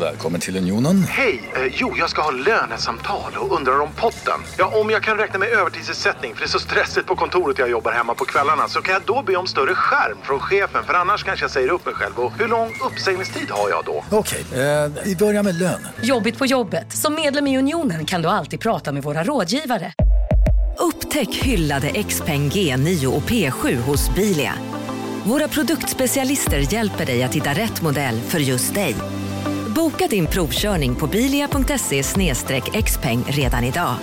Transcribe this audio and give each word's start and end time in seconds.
Välkommen 0.00 0.40
till 0.40 0.56
Unionen. 0.56 1.02
Hej! 1.08 1.50
Eh, 1.56 1.72
jo, 1.76 1.94
jag 1.96 2.10
ska 2.10 2.22
ha 2.22 2.30
lönesamtal 2.30 3.32
och 3.36 3.56
undrar 3.56 3.80
om 3.80 3.88
potten. 3.96 4.40
Ja, 4.58 4.80
om 4.80 4.90
jag 4.90 5.02
kan 5.02 5.16
räkna 5.16 5.38
med 5.38 5.48
övertidsersättning 5.48 6.34
för 6.34 6.40
det 6.40 6.46
är 6.46 6.48
så 6.48 6.58
stressigt 6.58 7.06
på 7.06 7.16
kontoret 7.16 7.58
jag 7.58 7.70
jobbar 7.70 7.92
hemma 7.92 8.14
på 8.14 8.24
kvällarna 8.24 8.68
så 8.68 8.80
kan 8.82 8.92
jag 8.92 9.02
då 9.02 9.22
be 9.22 9.36
om 9.36 9.46
större 9.46 9.74
skärm 9.74 10.18
från 10.22 10.40
chefen 10.40 10.84
för 10.84 10.94
annars 10.94 11.24
kanske 11.24 11.44
jag 11.44 11.50
säger 11.50 11.68
upp 11.68 11.86
mig 11.86 11.94
själv. 11.94 12.18
Och 12.18 12.32
hur 12.38 12.48
lång 12.48 12.72
uppsägningstid 12.86 13.50
har 13.50 13.70
jag 13.70 13.84
då? 13.84 14.04
Okej, 14.10 14.44
eh, 14.52 14.92
vi 15.04 15.16
börjar 15.16 15.42
med 15.42 15.54
lön. 15.54 15.86
Jobbigt 16.02 16.38
på 16.38 16.46
jobbet. 16.46 16.92
Som 16.92 17.14
medlem 17.14 17.46
i 17.46 17.58
Unionen 17.58 18.04
kan 18.04 18.22
du 18.22 18.28
alltid 18.28 18.60
prata 18.60 18.92
med 18.92 19.02
våra 19.02 19.24
rådgivare. 19.24 19.92
Upptäck 20.78 21.34
hyllade 21.34 22.02
XPeng 22.02 22.50
G9 22.50 23.06
och 23.06 23.22
P7 23.22 23.76
hos 23.76 24.14
Bilia. 24.14 24.54
Våra 25.24 25.48
produktspecialister 25.48 26.72
hjälper 26.72 27.06
dig 27.06 27.22
att 27.22 27.34
hitta 27.34 27.50
rätt 27.50 27.82
modell 27.82 28.20
för 28.20 28.38
just 28.38 28.74
dig. 28.74 28.96
Boka 29.74 30.06
din 30.06 30.26
provkörning 30.26 30.94
på 30.94 31.06
bilia.se 31.06 32.02
xpeng 32.82 33.24
redan 33.26 33.64
idag. 33.64 33.94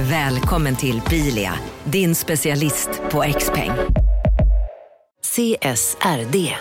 Välkommen 0.00 0.76
till 0.76 1.02
Bilia, 1.10 1.52
din 1.84 2.14
specialist 2.14 2.88
på 3.10 3.24
XPeng. 3.38 3.70
CSRD, 5.22 6.52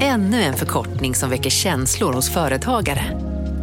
ännu 0.00 0.42
en 0.42 0.54
förkortning 0.54 1.14
som 1.14 1.30
väcker 1.30 1.50
känslor 1.50 2.12
hos 2.12 2.30
företagare. 2.30 3.04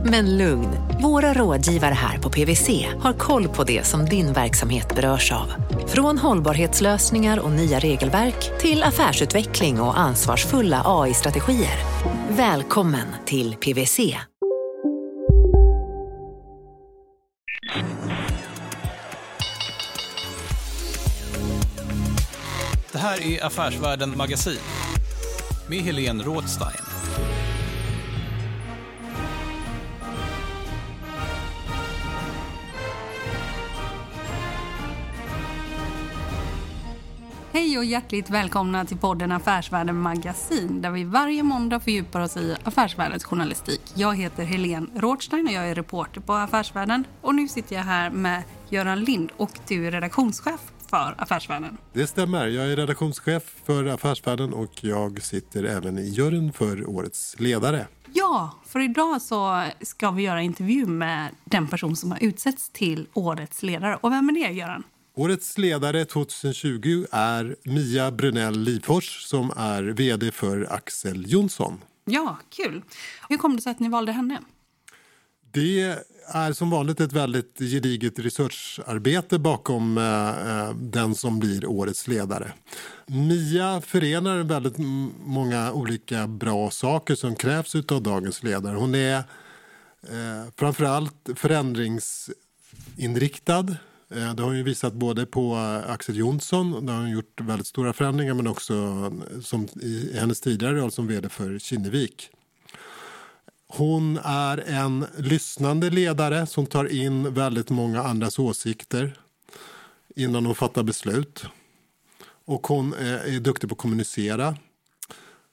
Men 0.05 0.37
lugn, 0.37 0.69
våra 1.01 1.33
rådgivare 1.33 1.93
här 1.93 2.17
på 2.17 2.29
PWC 2.29 2.69
har 2.99 3.13
koll 3.13 3.47
på 3.47 3.63
det 3.63 3.85
som 3.85 4.05
din 4.05 4.33
verksamhet 4.33 4.95
berörs 4.95 5.31
av. 5.31 5.53
Från 5.87 6.17
hållbarhetslösningar 6.17 7.39
och 7.39 7.51
nya 7.51 7.79
regelverk 7.79 8.59
till 8.59 8.83
affärsutveckling 8.83 9.81
och 9.81 9.99
ansvarsfulla 9.99 10.81
AI-strategier. 10.85 11.77
Välkommen 12.37 13.07
till 13.25 13.55
PWC. 13.55 14.17
Det 22.91 22.97
här 22.97 23.21
är 23.21 23.45
Affärsvärlden 23.45 24.17
Magasin 24.17 24.57
med 25.69 25.79
Helene 25.79 26.23
Rådstein. 26.23 26.90
Hej 37.53 37.77
och 37.77 37.85
hjärtligt 37.85 38.29
välkomna 38.29 38.85
till 38.85 38.97
podden 38.97 39.31
Affärsvärlden 39.31 39.97
Magasin 40.01 40.81
där 40.81 40.91
vi 40.91 41.03
varje 41.03 41.43
måndag 41.43 41.79
fördjupar 41.79 42.21
oss 42.21 42.37
i 42.37 42.55
affärsvärldens 42.63 43.23
journalistik. 43.23 43.81
Jag 43.95 44.15
heter 44.15 44.43
Helene 44.43 44.87
Rådstein 44.95 45.47
och 45.47 45.53
jag 45.53 45.69
är 45.69 45.75
reporter 45.75 46.21
på 46.21 46.33
Affärsvärlden. 46.33 47.07
Och 47.21 47.35
nu 47.35 47.47
sitter 47.47 47.75
jag 47.75 47.83
här 47.83 48.09
med 48.09 48.43
Göran 48.69 49.03
Lind 49.03 49.31
och 49.37 49.51
du 49.67 49.87
är 49.87 49.91
redaktionschef 49.91 50.59
för 50.89 51.15
Affärsvärlden. 51.17 51.77
Det 51.93 52.07
stämmer. 52.07 52.47
Jag 52.47 52.71
är 52.71 52.75
redaktionschef 52.75 53.43
för 53.65 53.85
Affärsvärlden 53.85 54.53
och 54.53 54.83
jag 54.83 55.21
sitter 55.21 55.63
även 55.63 55.97
i 55.97 56.09
juryn 56.09 56.53
för 56.53 56.89
årets 56.89 57.39
ledare. 57.39 57.87
Ja, 58.13 58.59
för 58.65 58.79
idag 58.79 59.21
så 59.21 59.65
ska 59.81 60.11
vi 60.11 60.23
göra 60.23 60.41
intervju 60.41 60.85
med 60.85 61.29
den 61.45 61.67
person 61.67 61.95
som 61.95 62.11
har 62.11 62.23
utsetts 62.23 62.69
till 62.69 63.07
årets 63.13 63.63
ledare. 63.63 63.97
Och 64.01 64.11
vem 64.11 64.29
är 64.29 64.33
det, 64.33 64.53
Göran? 64.53 64.83
Årets 65.13 65.57
ledare 65.57 66.05
2020 66.05 67.05
är 67.11 67.55
Mia 67.63 68.11
Brunell 68.11 68.59
Livfors 68.59 69.23
som 69.23 69.51
är 69.57 69.83
vd 69.83 70.31
för 70.31 70.73
Axel 70.73 71.31
Jonsson. 71.31 71.81
Ja, 72.05 72.37
kul. 72.49 72.83
Hur 73.29 73.37
kom 73.37 73.55
det 73.55 73.61
sig 73.61 73.71
att 73.71 73.79
ni 73.79 73.89
valde 73.89 74.11
henne? 74.11 74.39
Det 75.51 75.97
är 76.27 76.53
som 76.53 76.69
vanligt 76.69 76.99
ett 76.99 77.13
väldigt 77.13 77.59
gediget 77.59 78.19
researcharbete 78.19 79.39
bakom 79.39 79.97
eh, 79.97 80.69
den 80.75 81.15
som 81.15 81.39
blir 81.39 81.65
årets 81.65 82.07
ledare. 82.07 82.53
Mia 83.05 83.81
förenar 83.81 84.43
väldigt 84.43 84.77
många 85.25 85.71
olika 85.71 86.27
bra 86.27 86.71
saker 86.71 87.15
som 87.15 87.35
krävs 87.35 87.75
av 87.75 88.03
dagens 88.03 88.43
ledare. 88.43 88.77
Hon 88.77 88.95
är 88.95 89.17
eh, 89.17 89.23
framförallt 90.55 91.29
förändringsinriktad 91.35 93.59
Eh, 93.59 93.75
Eh, 94.15 94.33
det 94.35 94.43
har 94.43 94.53
ju 94.53 94.63
visat 94.63 94.93
både 94.93 95.25
på 95.25 95.55
eh, 95.55 95.91
Axel 95.91 96.17
Jonsson, 96.17 96.85
där 96.85 96.93
hon 96.93 97.09
gjort 97.09 97.41
väldigt 97.41 97.67
stora 97.67 97.93
förändringar 97.93 98.33
men 98.33 98.47
också 98.47 98.73
eh, 98.73 99.39
som 99.41 99.67
i 99.81 100.17
hennes 100.19 100.41
tidigare 100.41 100.75
roll 100.75 100.91
som 100.91 101.07
vd 101.07 101.29
för 101.29 101.59
Kinnevik. 101.59 102.29
Hon 103.67 104.19
är 104.23 104.57
en 104.57 105.05
lyssnande 105.17 105.89
ledare 105.89 106.47
som 106.47 106.65
tar 106.65 106.85
in 106.85 107.33
väldigt 107.33 107.69
många 107.69 108.03
andras 108.03 108.39
åsikter 108.39 109.19
innan 110.15 110.45
hon 110.45 110.55
fattar 110.55 110.83
beslut. 110.83 111.45
Och 112.45 112.67
hon 112.67 112.93
är 112.93 113.39
duktig 113.39 113.69
på 113.69 113.73
att 113.73 113.79
kommunicera. 113.79 114.57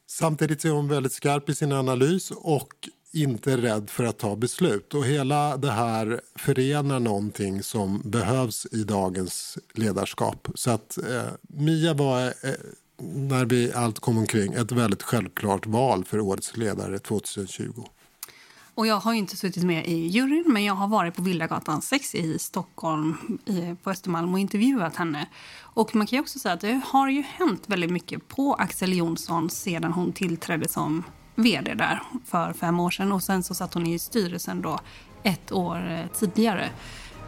Samtidigt 0.07 0.65
är 0.65 0.71
hon 0.71 0.89
väldigt 0.89 1.13
skarp 1.13 1.49
i 1.49 1.55
sin 1.55 1.73
analys 1.73 2.31
och 2.31 2.89
inte 3.23 3.56
rädd 3.56 3.91
för 3.91 4.05
att 4.05 4.19
ta 4.19 4.37
beslut. 4.37 4.95
Och 4.95 5.05
hela 5.05 5.56
det 5.56 5.71
här 5.71 6.21
förenar 6.34 7.01
någonting 7.01 7.62
som 7.62 8.03
behövs 8.05 8.67
i 8.73 8.84
dagens 8.84 9.59
ledarskap. 9.75 10.49
Så 10.55 10.71
att 10.71 10.99
eh, 10.99 11.23
Mia 11.41 11.95
var, 11.95 12.27
eh, 12.27 12.53
när 13.03 13.45
vi 13.45 13.73
allt 13.73 13.99
kom 13.99 14.19
omkring, 14.19 14.53
ett 14.53 14.73
väldigt 14.73 15.03
självklart 15.03 15.67
val 15.67 16.05
för 16.05 16.21
årets 16.21 16.57
ledare 16.57 16.99
2020. 16.99 17.84
Och 18.78 18.87
jag 18.87 18.97
har 18.97 19.15
inte 19.15 19.37
suttit 19.37 19.65
med 19.65 19.87
i 19.87 20.07
juryn, 20.07 20.45
men 20.47 20.65
jag 20.65 20.75
har 20.75 20.89
varit 20.89 21.15
på 21.15 21.23
Villagatan 21.23 21.83
6 21.83 22.15
i 22.15 22.39
Stockholm 22.39 23.39
i, 23.45 23.77
på 23.83 23.91
Östermalm 23.91 24.34
och 24.34 24.41
intervjuat 24.41 24.97
henne. 24.97 25.28
Och 25.61 25.95
man 25.95 26.07
kan 26.07 26.21
också 26.21 26.39
säga 26.39 26.55
att 26.55 26.61
det 26.61 26.81
har 26.87 27.09
ju 27.09 27.23
hänt 27.23 27.62
väldigt 27.67 27.91
mycket 27.91 28.28
på 28.28 28.55
Axel 28.55 28.97
Jonsson 28.97 29.51
sedan 29.51 29.93
hon 29.93 30.12
tillträdde 30.12 30.69
som 30.69 31.05
vd 31.38 31.75
där 31.75 32.03
för 32.25 32.53
fem 32.53 32.81
år 32.81 32.91
sedan. 32.91 33.12
Och 33.12 33.22
sen 33.22 33.43
så 33.43 33.54
satt 33.54 33.75
hon 33.75 33.87
i 33.87 33.99
styrelsen 33.99 34.62
då 34.62 34.78
ett 35.22 35.53
år 35.53 35.91
eh, 35.91 36.06
tidigare. 36.06 36.69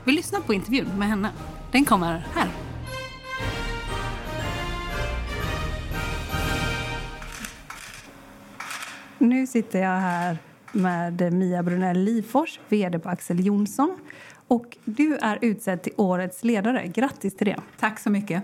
Vi 0.05 0.13
lyssnar 0.13 0.41
på 0.41 0.55
intervjun 0.55 0.99
med 0.99 1.09
henne. 1.09 1.31
Den 1.73 1.85
kommer 1.85 2.27
här. 2.35 2.49
Nu 9.19 9.47
sitter 9.47 9.79
jag 9.79 10.01
här 10.01 10.39
med 10.73 11.33
Mia 11.33 11.63
Brunell 11.63 11.99
Livfors, 11.99 12.61
vd 12.69 12.99
på 12.99 13.09
Axel 13.09 13.47
Jonsson. 13.47 13.99
Och 14.49 14.77
du 14.85 15.17
är 15.17 15.39
utsedd 15.43 15.83
till 15.83 15.93
årets 15.97 16.45
ledare. 16.45 16.87
Grattis 16.87 17.37
till 17.37 17.47
det. 17.47 17.57
Tack 17.79 17.99
så 17.99 18.11
mycket. 18.11 18.43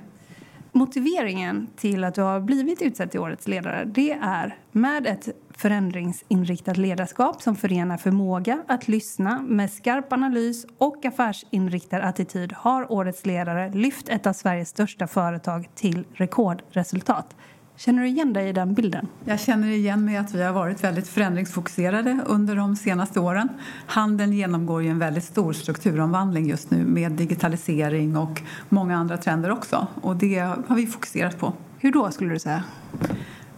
Motiveringen 0.73 1.67
till 1.77 2.05
att 2.05 2.15
du 2.15 2.23
har 2.23 2.41
blivit 2.41 2.83
utsedd 2.83 3.11
till 3.11 3.21
årets 3.21 3.49
ledare 3.49 3.85
det 3.85 4.13
är 4.13 4.59
med 4.73 5.07
ett 5.07 5.29
förändringsinriktat 5.57 6.77
ledarskap 6.77 7.43
som 7.43 7.57
förenar 7.57 7.97
förmåga 7.97 8.63
att 8.69 8.89
lyssna 8.89 9.43
med 9.43 9.71
skarp 9.71 10.13
analys 10.13 10.67
och 10.79 11.05
affärsinriktad 11.05 12.03
attityd 12.03 12.53
har 12.53 12.93
årets 12.93 13.27
ledare 13.27 13.71
lyft 13.71 14.09
ett 14.09 14.27
av 14.27 14.33
Sveriges 14.33 14.69
största 14.69 15.07
företag 15.07 15.69
till 15.75 16.05
rekordresultat. 16.15 17.37
Känner 17.79 18.03
du 18.03 18.09
igen 18.09 18.33
dig 18.33 18.49
i 18.49 18.53
den 18.53 18.75
bilden? 18.75 19.09
Jag 19.25 19.41
känner 19.41 19.69
igen 19.69 20.05
mig 20.05 20.17
att 20.17 20.35
vi 20.35 20.43
har 20.43 20.53
varit 20.53 20.85
väldigt 20.85 21.09
förändringsfokuserade 21.09 22.19
under 22.27 22.57
de 22.57 22.77
senaste 22.77 23.21
åren. 23.21 23.49
Handeln 23.87 24.33
genomgår 24.33 24.83
ju 24.83 24.89
en 24.89 24.99
väldigt 24.99 25.25
stor 25.25 25.53
strukturomvandling 25.53 26.49
just 26.49 26.71
nu 26.71 26.85
med 26.85 27.13
digitalisering 27.13 28.17
och 28.17 28.43
många 28.69 28.97
andra 28.97 29.17
trender 29.17 29.51
också. 29.51 29.87
Och 30.03 30.17
det 30.17 30.39
har 30.39 30.77
vi 30.77 30.87
fokuserat 30.87 31.39
på. 31.39 31.53
Hur 31.79 31.93
då 31.93 32.11
skulle 32.11 32.33
du 32.33 32.39
säga? 32.39 32.65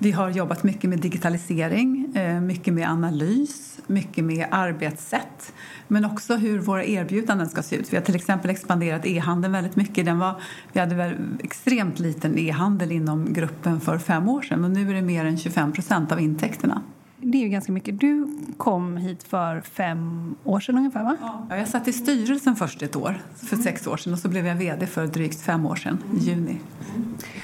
Vi 0.00 0.12
har 0.12 0.30
jobbat 0.30 0.62
mycket 0.62 0.90
med 0.90 0.98
digitalisering, 0.98 2.16
eh, 2.16 2.40
mycket 2.40 2.74
med 2.74 2.88
analys, 2.88 3.78
mycket 3.86 4.24
med 4.24 4.46
arbetssätt 4.50 5.52
men 5.88 6.04
också 6.04 6.36
hur 6.36 6.58
våra 6.58 6.84
erbjudanden 6.84 7.48
ska 7.48 7.62
se 7.62 7.76
ut. 7.76 7.92
Vi 7.92 7.96
har 7.96 8.04
till 8.04 8.14
exempel 8.14 8.50
expanderat 8.50 9.06
e-handeln 9.06 9.52
väldigt 9.52 9.76
mycket. 9.76 10.04
Den 10.04 10.18
var, 10.18 10.42
vi 10.72 10.80
hade 10.80 10.94
väl 10.94 11.14
extremt 11.42 11.98
liten 11.98 12.38
e-handel 12.38 12.92
inom 12.92 13.32
gruppen 13.32 13.80
för 13.80 13.98
fem 13.98 14.28
år 14.28 14.42
sedan 14.42 14.64
och 14.64 14.70
nu 14.70 14.90
är 14.90 14.94
det 14.94 15.02
mer 15.02 15.24
än 15.24 15.38
25 15.38 15.72
procent 15.72 16.12
av 16.12 16.20
intäkterna. 16.20 16.82
Det 17.20 17.38
är 17.38 17.42
ju 17.42 17.48
ganska 17.48 17.72
mycket. 17.72 18.00
Du 18.00 18.28
kom 18.56 18.96
hit 18.96 19.22
för 19.22 19.60
fem 19.60 20.34
år 20.44 20.60
sedan 20.60 20.78
ungefär 20.78 21.04
va? 21.04 21.16
Ja, 21.50 21.56
jag 21.56 21.68
satt 21.68 21.88
i 21.88 21.92
styrelsen 21.92 22.56
först 22.56 22.82
ett 22.82 22.96
år, 22.96 23.22
för 23.36 23.56
sex 23.56 23.86
år 23.86 23.96
sedan 23.96 24.12
och 24.12 24.18
så 24.18 24.28
blev 24.28 24.46
jag 24.46 24.54
vd 24.54 24.86
för 24.86 25.06
drygt 25.06 25.40
fem 25.40 25.66
år 25.66 25.76
sedan, 25.76 25.98
i 26.16 26.18
juni. 26.18 26.60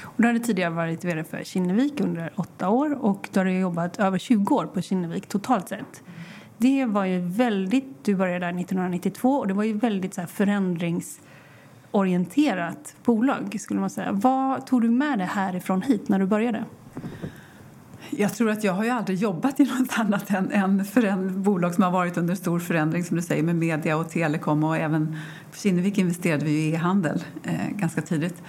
Och 0.03 0.21
du 0.21 0.27
hade 0.27 0.39
tidigare 0.39 0.69
varit 0.69 1.03
vd 1.03 1.23
för 1.23 1.43
Kinnevik 1.43 1.99
under 1.99 2.33
åtta 2.35 2.69
år 2.69 3.05
och 3.05 3.29
du 3.33 3.39
har 3.39 3.45
jobbat 3.45 3.99
över 3.99 4.17
20 4.17 4.55
år 4.55 4.65
på 4.65 4.81
Kinnevik 4.81 5.27
totalt 5.27 5.69
sett. 5.69 6.03
Det 6.57 6.85
var 6.85 7.05
ju 7.05 7.19
väldigt, 7.19 8.03
du 8.03 8.15
började 8.15 8.45
där 8.45 8.59
1992 8.59 9.29
och 9.29 9.47
det 9.47 9.53
var 9.53 9.63
ju 9.63 9.73
väldigt 9.73 10.13
så 10.13 10.21
här 10.21 10.27
förändringsorienterat 10.27 12.95
bolag 13.03 13.57
skulle 13.59 13.79
man 13.79 13.89
säga. 13.89 14.11
Vad 14.11 14.65
tog 14.65 14.81
du 14.81 14.89
med 14.89 15.19
dig 15.19 15.27
härifrån 15.27 15.81
hit 15.81 16.09
när 16.09 16.19
du 16.19 16.25
började? 16.25 16.63
Jag 18.09 18.33
tror 18.33 18.49
att 18.49 18.63
jag 18.63 18.73
har 18.73 18.83
ju 18.83 18.89
aldrig 18.89 19.17
jobbat 19.17 19.59
i 19.59 19.63
något 19.63 19.89
annat 19.99 20.29
än, 20.29 20.51
än 20.51 20.85
för 20.85 21.03
en 21.03 21.43
bolag 21.43 21.73
som 21.73 21.83
har 21.83 21.91
varit 21.91 22.17
under 22.17 22.35
stor 22.35 22.59
förändring 22.59 23.03
som 23.03 23.17
du 23.17 23.23
säger 23.23 23.43
med 23.43 23.55
media 23.55 23.97
och 23.97 24.09
telekom 24.09 24.63
och 24.63 24.77
även 24.77 25.17
på 25.51 25.57
Kinnevik 25.57 25.97
investerade 25.97 26.45
vi 26.45 26.51
i 26.51 26.73
e-handel 26.73 27.23
eh, 27.43 27.69
ganska 27.69 28.01
tidigt. 28.01 28.43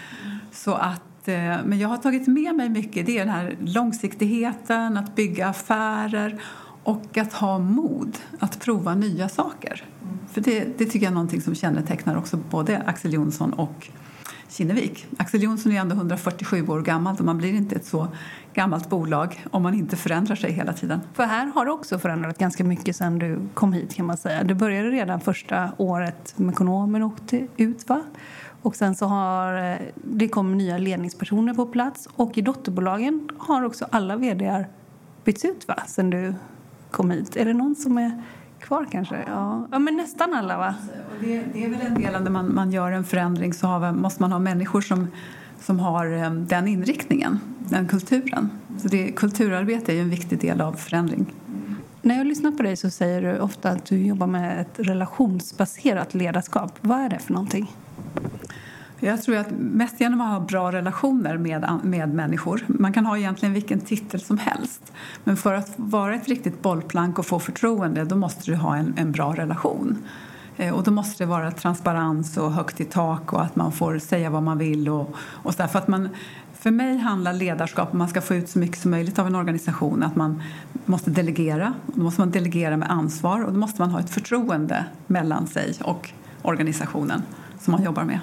Så 0.52 0.74
att, 0.74 1.28
eh, 1.28 1.34
men 1.64 1.78
jag 1.78 1.88
har 1.88 1.96
tagit 1.96 2.26
med 2.26 2.54
mig 2.54 2.68
mycket. 2.68 3.06
Det 3.06 3.18
är 3.18 3.24
den 3.24 3.34
här 3.34 3.56
långsiktigheten, 3.60 4.96
att 4.96 5.14
bygga 5.14 5.48
affärer 5.48 6.40
och 6.82 7.18
att 7.18 7.32
ha 7.32 7.58
mod 7.58 8.18
att 8.38 8.60
prova 8.60 8.94
nya 8.94 9.28
saker. 9.28 9.84
För 10.32 10.40
det, 10.40 10.78
det 10.78 10.84
tycker 10.84 11.06
jag 11.06 11.10
är 11.10 11.14
någonting 11.14 11.40
som 11.40 11.54
kännetecknar 11.54 12.16
också 12.16 12.36
både 12.50 12.78
Axel 12.78 13.12
Jonsson 13.12 13.52
och 13.52 13.88
Kinnevik. 14.56 15.06
Axel 15.16 15.42
Jonsson 15.42 15.72
är 15.72 15.80
ändå 15.80 15.94
147 15.94 16.68
år 16.68 16.80
gammal 16.80 17.16
och 17.18 17.24
man 17.24 17.38
blir 17.38 17.54
inte 17.54 17.76
ett 17.76 17.84
så 17.84 18.08
gammalt 18.54 18.88
bolag 18.88 19.44
om 19.50 19.62
man 19.62 19.74
inte 19.74 19.96
förändrar 19.96 20.36
sig 20.36 20.52
hela 20.52 20.72
tiden. 20.72 21.00
För 21.14 21.24
här 21.24 21.46
har 21.46 21.64
du 21.64 21.70
också 21.70 21.98
förändrat 21.98 22.38
ganska 22.38 22.64
mycket 22.64 22.96
sen 22.96 23.18
du 23.18 23.38
kom 23.54 23.72
hit 23.72 23.94
kan 23.94 24.06
man 24.06 24.16
säga. 24.16 24.44
Du 24.44 24.54
började 24.54 24.90
redan 24.90 25.20
första 25.20 25.70
året 25.76 26.38
med 26.38 26.52
ekonomen 26.52 27.02
åkte 27.02 27.46
ut 27.56 27.88
va? 27.88 28.02
Och 28.62 28.76
sen 28.76 28.94
så 28.94 29.06
har 29.06 29.70
eh, 29.72 29.76
det 29.94 30.28
kommit 30.28 30.56
nya 30.56 30.78
ledningspersoner 30.78 31.54
på 31.54 31.66
plats 31.66 32.08
och 32.16 32.38
i 32.38 32.40
dotterbolagen 32.40 33.28
har 33.38 33.62
också 33.62 33.86
alla 33.90 34.16
vd 34.16 34.64
bytts 35.24 35.44
ut 35.44 35.68
va? 35.68 35.82
Sen 35.86 36.10
du 36.10 36.34
kom 36.90 37.10
hit. 37.10 37.36
Är 37.36 37.44
det 37.44 37.54
någon 37.54 37.74
som 37.74 37.98
är 37.98 38.22
kvar 38.66 38.86
kanske? 38.90 39.24
Ja, 39.26 39.68
ja 39.72 39.78
men 39.78 39.96
nästan 39.96 40.34
alla 40.34 40.56
va? 40.56 40.74
Och 41.10 41.24
det, 41.24 41.42
det 41.52 41.64
är 41.64 41.68
väl 41.68 41.80
en 41.80 41.94
del 41.94 42.22
när 42.22 42.30
man, 42.30 42.54
man 42.54 42.72
gör 42.72 42.92
en 42.92 43.04
förändring 43.04 43.52
så 43.52 43.66
har, 43.66 43.92
måste 43.92 44.22
man 44.22 44.32
ha 44.32 44.38
människor 44.38 44.80
som, 44.80 45.08
som 45.60 45.80
har 45.80 46.06
eh, 46.06 46.30
den 46.30 46.68
inriktningen, 46.68 47.40
den 47.58 47.88
kulturen. 47.88 48.50
Så 48.78 48.88
det, 48.88 49.12
kulturarbete 49.12 49.92
är 49.92 49.94
ju 49.94 50.00
en 50.00 50.10
viktig 50.10 50.40
del 50.40 50.60
av 50.60 50.72
förändring. 50.72 51.34
När 52.02 52.16
jag 52.18 52.26
lyssnar 52.26 52.50
på 52.50 52.62
dig 52.62 52.76
så 52.76 52.90
säger 52.90 53.22
du 53.22 53.40
ofta 53.40 53.70
att 53.70 53.84
du 53.84 54.06
jobbar 54.06 54.26
med 54.26 54.60
ett 54.60 54.78
relationsbaserat 54.78 56.14
ledarskap. 56.14 56.72
Vad 56.80 57.00
är 57.00 57.08
det 57.08 57.18
för 57.18 57.32
någonting? 57.32 57.76
Jag 59.00 59.22
tror 59.22 59.36
att 59.36 59.50
mest 59.50 60.00
genom 60.00 60.20
att 60.20 60.28
ha 60.28 60.40
bra 60.40 60.72
relationer 60.72 61.38
med, 61.38 61.80
med 61.82 62.14
människor. 62.14 62.64
Man 62.66 62.92
kan 62.92 63.06
ha 63.06 63.18
egentligen 63.18 63.52
vilken 63.52 63.80
titel 63.80 64.20
som 64.20 64.38
helst. 64.38 64.92
Men 65.24 65.36
för 65.36 65.54
att 65.54 65.72
vara 65.76 66.14
ett 66.14 66.28
riktigt 66.28 66.62
bollplank 66.62 67.18
och 67.18 67.26
få 67.26 67.38
förtroende 67.38 68.04
då 68.04 68.16
måste 68.16 68.50
du 68.50 68.56
ha 68.56 68.76
en, 68.76 68.94
en 68.96 69.12
bra 69.12 69.34
relation. 69.34 69.98
Eh, 70.56 70.74
och 70.74 70.82
då 70.82 70.90
måste 70.90 71.24
det 71.24 71.28
vara 71.28 71.50
transparens 71.50 72.36
och 72.36 72.52
högt 72.52 72.80
i 72.80 72.84
tak 72.84 73.32
och 73.32 73.42
att 73.42 73.56
man 73.56 73.72
får 73.72 73.98
säga 73.98 74.30
vad 74.30 74.42
man 74.42 74.58
vill. 74.58 74.88
Och, 74.88 75.14
och 75.18 75.52
så 75.54 75.62
där. 75.62 75.68
För, 75.68 75.78
att 75.78 75.88
man, 75.88 76.08
för 76.54 76.70
mig 76.70 76.98
handlar 76.98 77.32
ledarskap 77.32 77.92
om 77.92 77.98
man 77.98 78.08
ska 78.08 78.20
få 78.20 78.34
ut 78.34 78.48
så 78.48 78.58
mycket 78.58 78.78
som 78.78 78.90
möjligt 78.90 79.18
av 79.18 79.26
en 79.26 79.34
organisation 79.34 80.02
att 80.02 80.16
man 80.16 80.42
måste 80.84 81.10
delegera. 81.10 81.74
Och 81.86 81.92
Då 81.96 82.02
måste 82.02 82.20
man 82.20 82.30
delegera 82.30 82.76
med 82.76 82.90
ansvar 82.90 83.44
och 83.44 83.52
då 83.52 83.58
måste 83.58 83.82
man 83.82 83.90
ha 83.90 84.00
ett 84.00 84.10
förtroende 84.10 84.84
mellan 85.06 85.46
sig 85.46 85.74
och 85.80 86.10
organisationen 86.42 87.22
som 87.60 87.72
man 87.72 87.82
jobbar 87.82 88.04
med. 88.04 88.20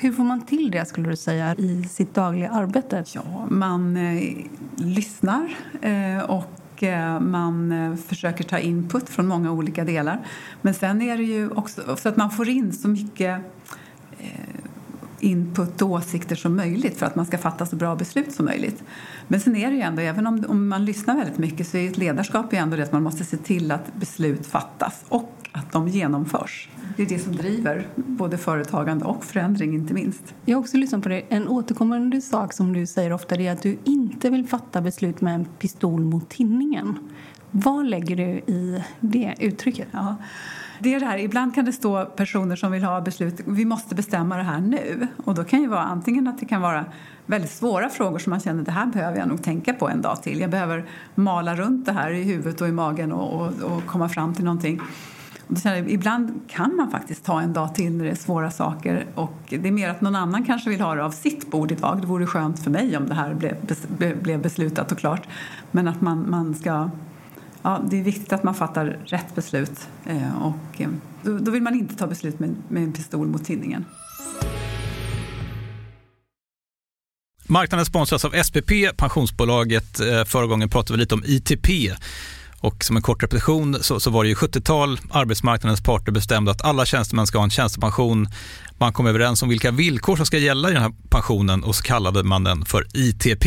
Hur 0.00 0.12
får 0.12 0.24
man 0.24 0.46
till 0.46 0.70
det 0.70 0.88
skulle 0.88 1.10
du 1.10 1.16
säga 1.16 1.54
i 1.54 1.84
sitt 1.84 2.14
dagliga 2.14 2.50
arbete? 2.50 3.04
Ja, 3.14 3.46
man 3.50 3.96
eh, 3.96 4.36
lyssnar 4.76 5.56
eh, 5.82 6.22
och 6.30 6.82
eh, 6.82 7.20
man 7.20 7.72
eh, 7.72 7.96
försöker 7.96 8.44
ta 8.44 8.58
input 8.58 9.08
från 9.08 9.26
många 9.26 9.52
olika 9.52 9.84
delar. 9.84 10.26
Men 10.62 10.74
sen 10.74 11.02
är 11.02 11.16
det 11.16 11.22
ju 11.22 11.50
också 11.50 11.96
så 11.96 12.08
att 12.08 12.16
man 12.16 12.30
får 12.30 12.48
in 12.48 12.72
så 12.72 12.88
mycket 12.88 13.40
eh, 14.18 14.28
input 15.20 15.82
och 15.82 15.90
åsikter 15.90 16.36
som 16.36 16.56
möjligt 16.56 16.98
för 16.98 17.06
att 17.06 17.16
man 17.16 17.26
ska 17.26 17.38
fatta 17.38 17.66
så 17.66 17.76
bra 17.76 17.96
beslut 17.96 18.32
som 18.32 18.44
möjligt. 18.44 18.82
Men 19.28 19.40
sen 19.40 19.56
är 19.56 19.70
det 19.70 19.76
ju 19.76 19.82
ändå, 19.82 20.02
även 20.02 20.26
om, 20.26 20.44
om 20.48 20.68
man 20.68 20.84
lyssnar 20.84 21.16
väldigt 21.16 21.38
mycket 21.38 21.68
så 21.68 21.76
är 21.76 21.88
ett 21.88 21.98
ledarskap 21.98 22.52
ju 22.52 22.58
ändå 22.58 22.76
det 22.76 22.82
att 22.82 22.92
man 22.92 23.02
måste 23.02 23.24
se 23.24 23.36
till 23.36 23.72
att 23.72 23.94
beslut 23.94 24.46
fattas 24.46 25.04
och 25.08 25.34
att 25.52 25.72
de 25.72 25.88
genomförs. 25.88 26.68
Det 26.96 27.02
är 27.02 27.06
det 27.06 27.18
som 27.18 27.36
driver 27.36 27.86
både 27.96 28.38
företagande 28.38 29.04
och 29.04 29.24
förändring 29.24 29.74
inte 29.74 29.94
minst. 29.94 30.34
Jag 30.44 30.56
har 30.56 30.60
också 30.60 30.76
lyssnat 30.76 31.02
på 31.02 31.08
det. 31.08 31.22
En 31.28 31.48
återkommande 31.48 32.20
sak 32.20 32.52
som 32.52 32.72
du 32.72 32.86
säger 32.86 33.12
ofta 33.12 33.34
är 33.34 33.52
att 33.52 33.62
du 33.62 33.78
inte 33.84 34.30
vill 34.30 34.46
fatta 34.46 34.80
beslut 34.80 35.20
med 35.20 35.34
en 35.34 35.44
pistol 35.44 36.04
mot 36.04 36.28
tinningen. 36.28 36.98
Vad 37.50 37.86
lägger 37.86 38.16
du 38.16 38.52
i 38.52 38.84
det 39.00 39.34
uttrycket? 39.40 39.88
Ja. 39.90 40.16
Det 40.80 40.94
är 40.94 41.00
det 41.00 41.06
här, 41.06 41.18
ibland 41.18 41.54
kan 41.54 41.64
det 41.64 41.72
stå 41.72 42.04
personer 42.04 42.56
som 42.56 42.72
vill 42.72 42.84
ha 42.84 43.00
beslut, 43.00 43.40
vi 43.46 43.64
måste 43.64 43.94
bestämma 43.94 44.36
det 44.36 44.42
här 44.42 44.60
nu. 44.60 45.08
Och 45.24 45.34
då 45.34 45.44
kan 45.44 45.60
ju 45.60 45.68
vara 45.68 45.82
antingen 45.82 46.28
att 46.28 46.38
det 46.38 46.46
kan 46.46 46.60
vara 46.60 46.84
väldigt 47.26 47.50
svåra 47.50 47.88
frågor 47.88 48.18
som 48.18 48.30
man 48.30 48.40
känner 48.40 48.62
det 48.62 48.70
här 48.70 48.86
behöver 48.86 49.18
jag 49.18 49.28
nog 49.28 49.42
tänka 49.42 49.74
på 49.74 49.88
en 49.88 50.02
dag 50.02 50.22
till. 50.22 50.40
Jag 50.40 50.50
behöver 50.50 50.84
mala 51.14 51.54
runt 51.54 51.86
det 51.86 51.92
här 51.92 52.10
i 52.10 52.22
huvudet 52.22 52.60
och 52.60 52.68
i 52.68 52.72
magen 52.72 53.12
och, 53.12 53.40
och, 53.40 53.52
och 53.62 53.86
komma 53.86 54.08
fram 54.08 54.34
till 54.34 54.44
någonting. 54.44 54.80
Ibland 55.86 56.40
kan 56.48 56.76
man 56.76 56.90
faktiskt 56.90 57.24
ta 57.24 57.40
en 57.40 57.52
dag 57.52 57.74
till 57.74 57.92
när 57.92 58.04
det 58.04 58.10
är 58.10 58.14
svåra 58.14 58.50
saker 58.50 59.06
och 59.14 59.38
det 59.48 59.68
är 59.68 59.72
mer 59.72 59.88
att 59.88 60.00
någon 60.00 60.16
annan 60.16 60.44
kanske 60.44 60.70
vill 60.70 60.80
ha 60.80 60.94
det 60.94 61.04
av 61.04 61.10
sitt 61.10 61.50
bord 61.50 61.72
idag. 61.72 62.00
Det 62.00 62.06
vore 62.06 62.26
skönt 62.26 62.64
för 62.64 62.70
mig 62.70 62.96
om 62.96 63.08
det 63.08 63.14
här 63.14 63.34
blev, 63.34 64.22
blev 64.22 64.42
beslutat 64.42 64.92
och 64.92 64.98
klart. 64.98 65.28
Men 65.70 65.88
att 65.88 66.00
man, 66.00 66.30
man 66.30 66.54
ska... 66.54 66.90
Ja, 67.68 67.80
det 67.90 67.98
är 67.98 68.02
viktigt 68.02 68.32
att 68.32 68.42
man 68.42 68.54
fattar 68.54 68.98
rätt 69.04 69.34
beslut 69.34 69.88
eh, 70.06 70.42
och 70.42 70.80
eh, 70.80 70.88
då, 71.22 71.38
då 71.38 71.50
vill 71.50 71.62
man 71.62 71.74
inte 71.74 71.96
ta 71.96 72.06
beslut 72.06 72.38
med, 72.38 72.56
med 72.68 72.82
en 72.82 72.92
pistol 72.92 73.26
mot 73.26 73.44
tinningen. 73.44 73.84
Marknaden 77.46 77.86
sponsras 77.86 78.24
av 78.24 78.42
SPP, 78.42 78.70
pensionsbolaget. 78.96 80.00
Eh, 80.00 80.24
förra 80.24 80.46
gången 80.46 80.68
pratade 80.68 80.92
vi 80.92 81.00
lite 81.00 81.14
om 81.14 81.22
ITP. 81.26 81.68
Och 82.60 82.84
som 82.84 82.96
en 82.96 83.02
kort 83.02 83.22
repetition 83.22 83.76
så, 83.80 84.00
så 84.00 84.10
var 84.10 84.24
det 84.24 84.28
ju 84.28 84.34
70-tal, 84.34 85.00
arbetsmarknadens 85.10 85.82
parter 85.82 86.12
bestämde 86.12 86.50
att 86.50 86.64
alla 86.64 86.86
tjänstemän 86.86 87.26
ska 87.26 87.38
ha 87.38 87.44
en 87.44 87.50
tjänstepension. 87.50 88.28
Man 88.78 88.92
kom 88.92 89.06
överens 89.06 89.42
om 89.42 89.48
vilka 89.48 89.70
villkor 89.70 90.16
som 90.16 90.26
ska 90.26 90.38
gälla 90.38 90.70
i 90.70 90.72
den 90.72 90.82
här 90.82 90.92
pensionen 91.08 91.64
och 91.64 91.74
så 91.74 91.82
kallade 91.82 92.22
man 92.22 92.44
den 92.44 92.64
för 92.64 92.86
ITP. 92.94 93.46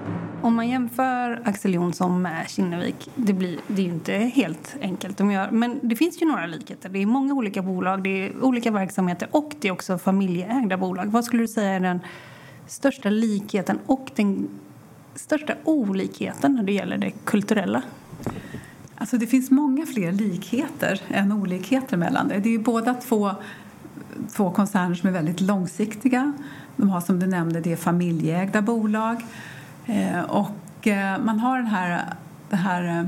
Om 0.43 0.55
man 0.55 0.69
jämför 0.69 1.41
Axel 1.45 1.73
Jonsson 1.73 2.21
med 2.21 2.49
Kinnevik, 2.49 3.09
det, 3.15 3.33
blir, 3.33 3.59
det 3.67 3.81
är 3.81 3.85
ju 3.85 3.93
inte 3.93 4.13
helt 4.13 4.75
enkelt. 4.81 5.17
De 5.17 5.31
gör, 5.31 5.51
Men 5.51 5.79
det 5.83 5.95
finns 5.95 6.21
ju 6.21 6.25
några 6.25 6.45
likheter. 6.45 6.89
Det 6.89 6.99
är 6.99 7.05
många 7.05 7.33
olika 7.33 7.61
bolag, 7.61 8.03
det 8.03 8.09
är 8.09 8.43
olika 8.43 8.71
verksamheter 8.71 9.27
och 9.31 9.53
det 9.59 9.67
är 9.67 9.71
också 9.71 9.97
familjeägda 9.97 10.77
bolag. 10.77 11.05
Vad 11.05 11.25
skulle 11.25 11.43
du 11.43 11.47
säga 11.47 11.69
är 11.69 11.79
den 11.79 11.99
största 12.67 13.09
likheten 13.09 13.79
och 13.85 14.11
den 14.15 14.47
största 15.15 15.53
olikheten 15.63 16.55
när 16.55 16.63
det 16.63 16.71
gäller 16.71 16.97
det 16.97 17.11
kulturella? 17.11 17.81
Alltså 18.95 19.17
det 19.17 19.27
finns 19.27 19.51
många 19.51 19.85
fler 19.85 20.11
likheter 20.11 21.01
än 21.09 21.31
olikheter 21.31 21.97
mellan 21.97 22.27
det. 22.27 22.39
Det 22.39 22.49
är 22.49 22.53
ju 22.53 22.63
båda 22.63 22.93
två, 22.93 23.31
två 24.35 24.51
koncerner 24.51 24.95
som 24.95 25.09
är 25.09 25.13
väldigt 25.13 25.41
långsiktiga. 25.41 26.33
De 26.75 26.89
har 26.89 27.01
som 27.01 27.19
du 27.19 27.27
nämnde 27.27 27.61
det 27.61 27.71
är 27.71 27.75
familjeägda 27.75 28.61
bolag. 28.61 29.23
Eh, 29.85 30.21
och 30.21 30.87
eh, 30.87 31.19
man 31.19 31.39
har 31.39 31.57
den 31.57 31.67
här, 31.67 32.03
det 32.49 32.55
här 32.55 33.07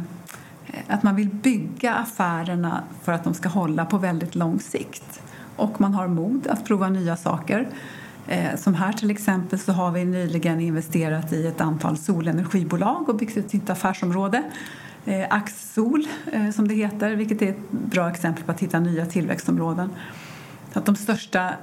eh, 0.67 0.79
att 0.87 1.03
man 1.03 1.15
vill 1.15 1.29
bygga 1.29 1.93
affärerna 1.93 2.83
för 3.03 3.11
att 3.11 3.23
de 3.23 3.33
ska 3.33 3.49
hålla 3.49 3.85
på 3.85 3.97
väldigt 3.97 4.35
lång 4.35 4.59
sikt. 4.59 5.21
Och 5.55 5.81
man 5.81 5.93
har 5.93 6.07
mod 6.07 6.47
att 6.47 6.65
prova 6.65 6.89
nya 6.89 7.17
saker. 7.17 7.67
Som 8.55 8.73
här 8.73 8.93
till 8.93 9.11
exempel 9.11 9.59
så 9.59 9.71
har 9.71 9.91
vi 9.91 10.05
nyligen 10.05 10.59
investerat 10.59 11.33
i 11.33 11.47
ett 11.47 11.61
antal 11.61 11.97
solenergibolag 11.97 13.09
och 13.09 13.15
byggt 13.15 13.37
ett 13.37 13.53
nytt 13.53 13.69
affärsområde. 13.69 14.43
Axsol 15.29 16.07
som 16.55 16.67
det 16.67 16.73
heter, 16.73 17.15
vilket 17.15 17.41
är 17.41 17.49
ett 17.49 17.71
bra 17.71 18.09
exempel 18.09 18.43
på 18.43 18.51
att 18.51 18.59
hitta 18.59 18.79
nya 18.79 19.05
tillväxtområden. 19.05 19.89
Så 20.73 20.79
att 20.79 20.85
de 20.85 20.95
största 20.95 21.53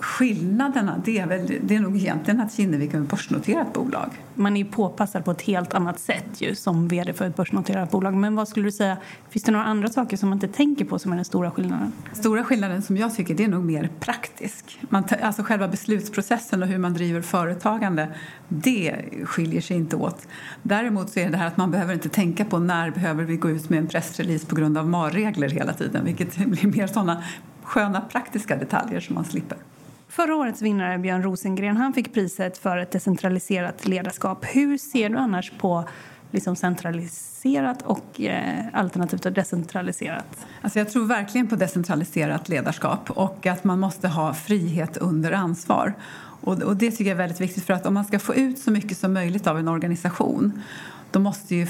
skillnaderna 0.00 1.02
det 1.04 1.18
är, 1.18 1.26
väl, 1.26 1.58
det 1.62 1.74
är 1.74 1.80
nog 1.80 1.96
egentligen 1.96 2.40
att 2.40 2.52
Kinnevik 2.52 2.94
är 2.94 3.00
ett 3.00 3.08
börsnoterat 3.08 3.72
bolag. 3.72 4.10
Man 4.34 4.56
är 4.56 4.60
ju 4.60 4.70
påpassad 4.70 5.24
på 5.24 5.30
ett 5.30 5.42
helt 5.42 5.74
annat 5.74 5.98
sätt 5.98 6.24
ju, 6.38 6.54
som 6.54 6.88
vd 6.88 7.12
för 7.12 7.24
ett 7.24 7.36
börsnoterat 7.36 7.90
bolag. 7.90 8.14
Men 8.14 8.36
vad 8.36 8.48
skulle 8.48 8.66
du 8.66 8.72
säga, 8.72 8.96
finns 9.30 9.42
det 9.42 9.52
några 9.52 9.64
andra 9.64 9.88
saker 9.88 10.16
som 10.16 10.28
man 10.28 10.36
inte 10.36 10.48
tänker 10.48 10.84
på 10.84 10.98
som 10.98 11.12
är 11.12 11.16
den 11.16 11.24
stora 11.24 11.50
skillnaden? 11.50 11.92
Stora 12.12 12.44
skillnaden 12.44 12.82
som 12.82 12.96
jag 12.96 13.14
tycker 13.14 13.34
det 13.34 13.44
är 13.44 13.48
nog 13.48 13.64
mer 13.64 13.90
praktisk. 14.00 14.78
Man, 14.80 15.04
alltså 15.22 15.42
själva 15.42 15.68
beslutsprocessen 15.68 16.62
och 16.62 16.68
hur 16.68 16.78
man 16.78 16.94
driver 16.94 17.22
företagande, 17.22 18.08
det 18.48 19.04
skiljer 19.24 19.60
sig 19.60 19.76
inte 19.76 19.96
åt. 19.96 20.26
Däremot 20.62 21.10
så 21.10 21.20
är 21.20 21.30
det 21.30 21.36
här 21.36 21.46
att 21.46 21.56
man 21.56 21.70
behöver 21.70 21.94
inte 21.94 22.08
tänka 22.08 22.44
på 22.44 22.58
när 22.58 22.90
behöver 22.90 23.24
vi 23.24 23.36
gå 23.36 23.50
ut 23.50 23.70
med 23.70 23.78
en 23.78 23.86
pressrelease 23.86 24.46
på 24.46 24.54
grund 24.54 24.78
av 24.78 24.88
MAR-regler 24.88 25.48
hela 25.48 25.72
tiden, 25.72 26.04
vilket 26.04 26.36
blir 26.46 26.66
mer 26.66 26.86
sådana 26.86 27.22
sköna 27.62 28.00
praktiska 28.00 28.56
detaljer 28.56 29.00
som 29.00 29.14
man 29.14 29.24
slipper. 29.24 29.58
Förra 30.10 30.36
årets 30.36 30.62
vinnare, 30.62 30.98
Björn 30.98 31.22
Rosengren, 31.22 31.76
han 31.76 31.92
fick 31.92 32.14
priset 32.14 32.58
för 32.58 32.76
ett 32.76 32.90
decentraliserat 32.90 33.88
ledarskap. 33.88 34.44
Hur 34.44 34.78
ser 34.78 35.08
du 35.08 35.16
annars 35.16 35.52
på 35.58 35.84
liksom 36.30 36.56
centraliserat 36.56 37.82
och 37.82 38.20
eh, 38.20 38.64
alternativt 38.72 39.34
decentraliserat? 39.34 40.46
Alltså 40.62 40.78
jag 40.78 40.90
tror 40.90 41.06
verkligen 41.06 41.48
på 41.48 41.56
decentraliserat 41.56 42.48
ledarskap 42.48 43.10
och 43.10 43.46
att 43.46 43.64
man 43.64 43.80
måste 43.80 44.08
ha 44.08 44.34
frihet 44.34 44.96
under 44.96 45.32
ansvar. 45.32 45.94
Och, 46.40 46.62
och 46.62 46.76
det 46.76 46.90
tycker 46.90 47.04
jag 47.04 47.14
är 47.14 47.18
väldigt 47.18 47.40
viktigt 47.40 47.64
för 47.64 47.74
att 47.74 47.86
om 47.86 47.94
man 47.94 48.04
ska 48.04 48.18
få 48.18 48.34
ut 48.34 48.58
så 48.58 48.70
mycket 48.70 48.98
som 48.98 49.12
möjligt 49.12 49.46
av 49.46 49.58
en 49.58 49.68
organisation 49.68 50.62
då 51.10 51.20
måste 51.20 51.54
ju 51.54 51.66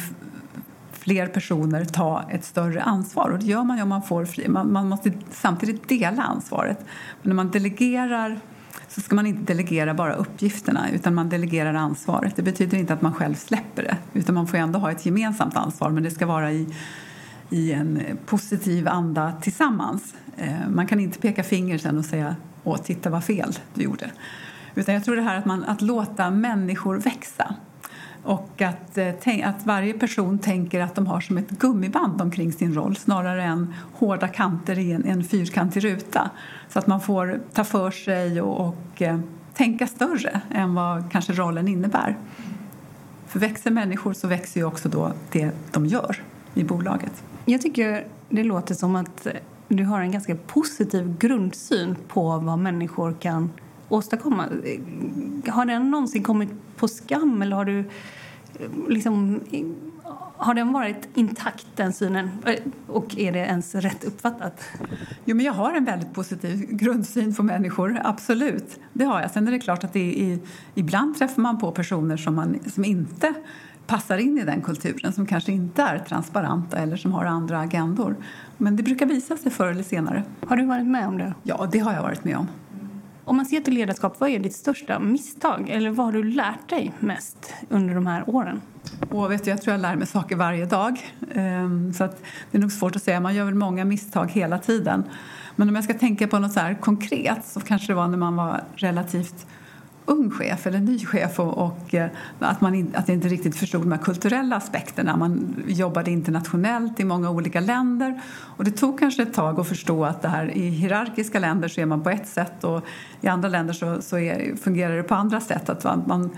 fler 1.01 1.27
personer 1.27 1.85
ta 1.85 2.25
ett 2.31 2.45
större 2.45 2.83
ansvar. 2.83 3.31
Och 3.31 3.39
det 3.39 3.47
gör 3.47 3.65
man 3.65 3.77
ju 3.77 3.83
om 3.83 3.89
man 3.89 4.03
får 4.03 4.25
fri. 4.25 4.49
Man, 4.49 4.73
man 4.73 4.89
måste 4.89 5.13
samtidigt 5.31 5.89
dela 5.89 6.23
ansvaret. 6.23 6.79
Men 7.23 7.29
när 7.29 7.35
man 7.35 7.51
delegerar 7.51 8.41
så 8.89 9.01
ska 9.01 9.15
man 9.15 9.27
inte 9.27 9.53
delegera 9.53 9.95
bara 9.95 10.15
uppgifterna 10.15 10.91
utan 10.91 11.15
man 11.15 11.29
delegerar 11.29 11.75
ansvaret. 11.75 12.37
Det 12.37 12.43
betyder 12.43 12.79
inte 12.79 12.93
att 12.93 13.03
man 13.03 13.15
själv 13.15 13.35
släpper 13.35 13.83
det 13.83 13.97
utan 14.13 14.35
man 14.35 14.47
får 14.47 14.59
ändå 14.59 14.79
ha 14.79 14.91
ett 14.91 15.07
gemensamt 15.07 15.57
ansvar 15.57 15.91
men 15.91 16.03
det 16.03 16.11
ska 16.11 16.27
vara 16.27 16.53
i, 16.53 16.75
i 17.51 17.73
en 17.73 18.03
positiv 18.27 18.89
anda 18.89 19.33
tillsammans. 19.41 20.15
Eh, 20.37 20.69
Man 20.69 20.87
kan 20.87 21.01
inte 21.01 21.19
peka 21.19 21.43
finger 21.43 21.79
sen 21.79 21.99
och 21.99 22.05
säga 22.05 22.37
åh, 22.65 22.77
titta 22.77 23.11
vad 23.11 23.25
fel 23.25 23.53
du 23.75 23.83
gjorde. 23.83 24.11
Utan 24.75 24.95
jag 24.95 25.05
tror 25.05 25.17
det 25.17 25.23
här 25.23 25.39
att, 25.39 25.45
man, 25.45 25.65
att 25.65 25.83
låta 25.83 26.31
människor 26.31 26.97
växa. 26.97 27.55
Och 28.23 28.63
att, 28.63 28.99
eh, 28.99 29.49
att 29.49 29.67
varje 29.67 29.93
person 29.93 30.39
tänker 30.39 30.81
att 30.81 30.95
de 30.95 31.07
har 31.07 31.21
som 31.21 31.39
ett 31.39 31.51
gummiband 31.51 32.23
omkring 32.23 32.53
sin 32.53 32.75
roll 32.75 32.97
snarare 32.97 33.43
än 33.43 33.75
hårda 33.95 34.29
kanter 34.29 34.79
i 34.79 34.93
en, 34.93 35.05
en 35.05 35.25
fyrkantig 35.25 35.85
ruta. 35.85 36.31
Så 36.69 36.79
att 36.79 36.87
man 36.87 37.01
får 37.01 37.41
ta 37.53 37.65
för 37.65 37.91
sig 37.91 38.41
och, 38.41 38.69
och 38.69 39.03
eh, 39.03 39.19
tänka 39.55 39.87
större 39.87 40.41
än 40.51 40.75
vad 40.75 41.13
kanske 41.13 41.33
rollen 41.33 41.69
innebär. 41.69 42.17
För 43.27 43.39
växer 43.39 43.71
människor 43.71 44.13
så 44.13 44.29
växer 44.29 44.61
ju 44.61 44.67
också 44.67 44.89
då 44.89 45.13
det 45.33 45.51
de 45.71 45.87
gör 45.87 46.23
i 46.55 46.65
bolaget. 46.65 47.23
Jag 47.45 47.63
tycker 47.63 48.07
det 48.29 48.45
låter 48.45 48.75
som 48.75 48.97
att 48.97 49.27
du 49.69 49.85
har 49.85 50.01
en 50.01 50.11
ganska 50.11 50.37
positiv 50.37 51.19
grundsyn 51.19 51.97
på 52.09 52.39
vad 52.39 52.59
människor 52.59 53.17
kan 53.21 53.51
åstadkomma. 53.91 54.49
Har 55.49 55.67
den 55.67 55.91
någonsin 55.91 56.23
kommit 56.23 56.51
på 56.77 56.89
skam 56.89 57.43
eller 57.43 57.57
har 57.57 57.65
du 57.65 57.79
eh, 57.79 58.71
liksom 58.89 59.41
har 60.41 60.55
den 60.55 60.73
varit 60.73 61.09
intakt, 61.15 61.67
den 61.77 61.93
synen? 61.93 62.31
Och 62.87 63.19
är 63.19 63.33
det 63.33 63.39
ens 63.39 63.75
rätt 63.75 64.05
uppfattat? 64.05 64.61
Jo, 65.25 65.37
men 65.37 65.47
jag 65.47 65.53
har 65.53 65.75
en 65.75 65.85
väldigt 65.85 66.15
positiv 66.15 66.67
grundsyn 66.71 67.35
på 67.35 67.43
människor, 67.43 68.01
absolut. 68.05 68.81
Det 68.93 69.05
har 69.05 69.21
jag. 69.21 69.31
Sen 69.31 69.49
är 69.49 69.53
det 69.53 69.59
klart 69.59 69.85
att 69.85 69.93
det 69.93 70.33
är, 70.33 70.39
ibland 70.75 71.19
träffar 71.19 71.43
man 71.43 71.59
på 71.59 71.73
personer 71.73 72.17
som, 72.17 72.35
man, 72.35 72.59
som 72.75 72.85
inte 72.85 73.35
passar 73.87 74.19
in 74.19 74.39
i 74.39 74.45
den 74.45 74.63
kulturen, 74.63 75.13
som 75.13 75.27
kanske 75.27 75.53
inte 75.53 75.83
är 75.83 75.99
transparenta 75.99 76.79
eller 76.79 76.97
som 76.97 77.13
har 77.13 77.25
andra 77.25 77.61
agendor. 77.61 78.17
Men 78.57 78.77
det 78.77 78.83
brukar 78.83 79.07
visa 79.07 79.37
sig 79.37 79.53
förr 79.53 79.67
eller 79.67 79.83
senare. 79.83 80.23
Har 80.47 80.57
du 80.57 80.65
varit 80.65 80.87
med 80.87 81.09
om 81.09 81.19
det? 81.19 81.35
Ja, 81.43 81.69
det 81.73 81.79
har 81.79 81.93
jag 81.93 82.03
varit 82.03 82.25
med 82.25 82.37
om. 82.37 82.49
Om 83.31 83.37
man 83.37 83.47
ser 83.47 83.61
till 83.61 83.75
ledarskap, 83.75 84.21
vad 84.21 84.31
är 84.31 84.39
ditt 84.39 84.57
största 84.57 84.99
misstag? 84.99 85.69
Eller 85.69 85.91
vad 85.91 86.07
har 86.07 86.13
du 86.13 86.23
lärt 86.23 86.69
dig 86.69 86.93
mest 86.99 87.55
under 87.69 87.95
de 87.95 88.07
här 88.07 88.25
åren? 88.27 88.61
Och 89.11 89.31
vet 89.31 89.45
du, 89.45 89.51
jag 89.51 89.63
tror 89.63 89.75
jag 89.75 89.81
lär 89.81 89.97
mig 89.97 90.07
saker 90.07 90.37
varje 90.37 90.67
dag. 90.67 91.15
Ehm, 91.35 91.93
så 91.93 92.05
att 92.05 92.23
det 92.51 92.59
är 92.59 92.61
nog 92.61 92.73
svårt 92.73 92.97
att 92.97 93.03
säga. 93.03 93.21
Man 93.21 93.35
gör 93.35 93.45
väl 93.45 93.55
många 93.55 93.85
misstag 93.85 94.31
hela 94.31 94.59
tiden. 94.59 95.05
Men 95.57 95.69
om 95.69 95.75
jag 95.75 95.85
ska 95.85 95.95
tänka 95.95 96.29
på 96.29 96.39
något 96.39 96.53
så 96.53 96.61
här 96.61 96.75
konkret 96.75 97.47
så 97.47 97.61
kanske 97.61 97.87
det 97.87 97.95
var 97.97 98.09
när 98.09 98.19
man 98.19 98.37
var 98.37 98.61
relativt 98.77 99.47
ung 100.11 100.31
chef 100.31 100.67
eller 100.67 100.81
ny 100.81 100.99
chef 100.99 101.41
och, 101.41 101.59
och 101.59 101.95
eh, 101.95 102.11
att 102.39 102.61
man 102.61 102.75
in, 102.75 102.93
att 102.95 103.09
jag 103.09 103.15
inte 103.15 103.29
riktigt 103.29 103.57
förstod 103.57 103.83
de 103.83 103.93
här 103.93 103.99
kulturella 103.99 104.57
aspekterna. 104.57 105.17
Man 105.17 105.57
jobbade 105.67 106.11
internationellt 106.11 107.01
i 107.01 107.05
många 107.05 107.31
olika 107.31 107.61
länder 107.61 108.21
och 108.57 108.65
det 108.65 108.71
tog 108.71 108.99
kanske 108.99 109.23
ett 109.23 109.35
tag 109.35 109.61
att 109.61 109.69
förstå 109.69 110.05
att 110.05 110.23
det 110.23 110.29
här 110.29 110.57
i 110.57 110.69
hierarkiska 110.69 111.39
länder 111.39 111.69
så 111.69 111.81
är 111.81 111.87
man 111.87 112.03
på 112.03 112.11
ett 112.11 112.29
sätt 112.29 112.65
och 112.65 112.85
i 113.21 113.29
andra 113.29 113.49
länder 113.49 113.73
så, 113.73 114.03
så 114.03 114.19
är, 114.19 114.57
fungerar 114.57 114.97
det 114.97 115.03
på 115.03 115.15
andra 115.15 115.41
sätt. 115.41 115.69
Att 115.69 115.85
man, 115.85 116.05
man 116.07 116.31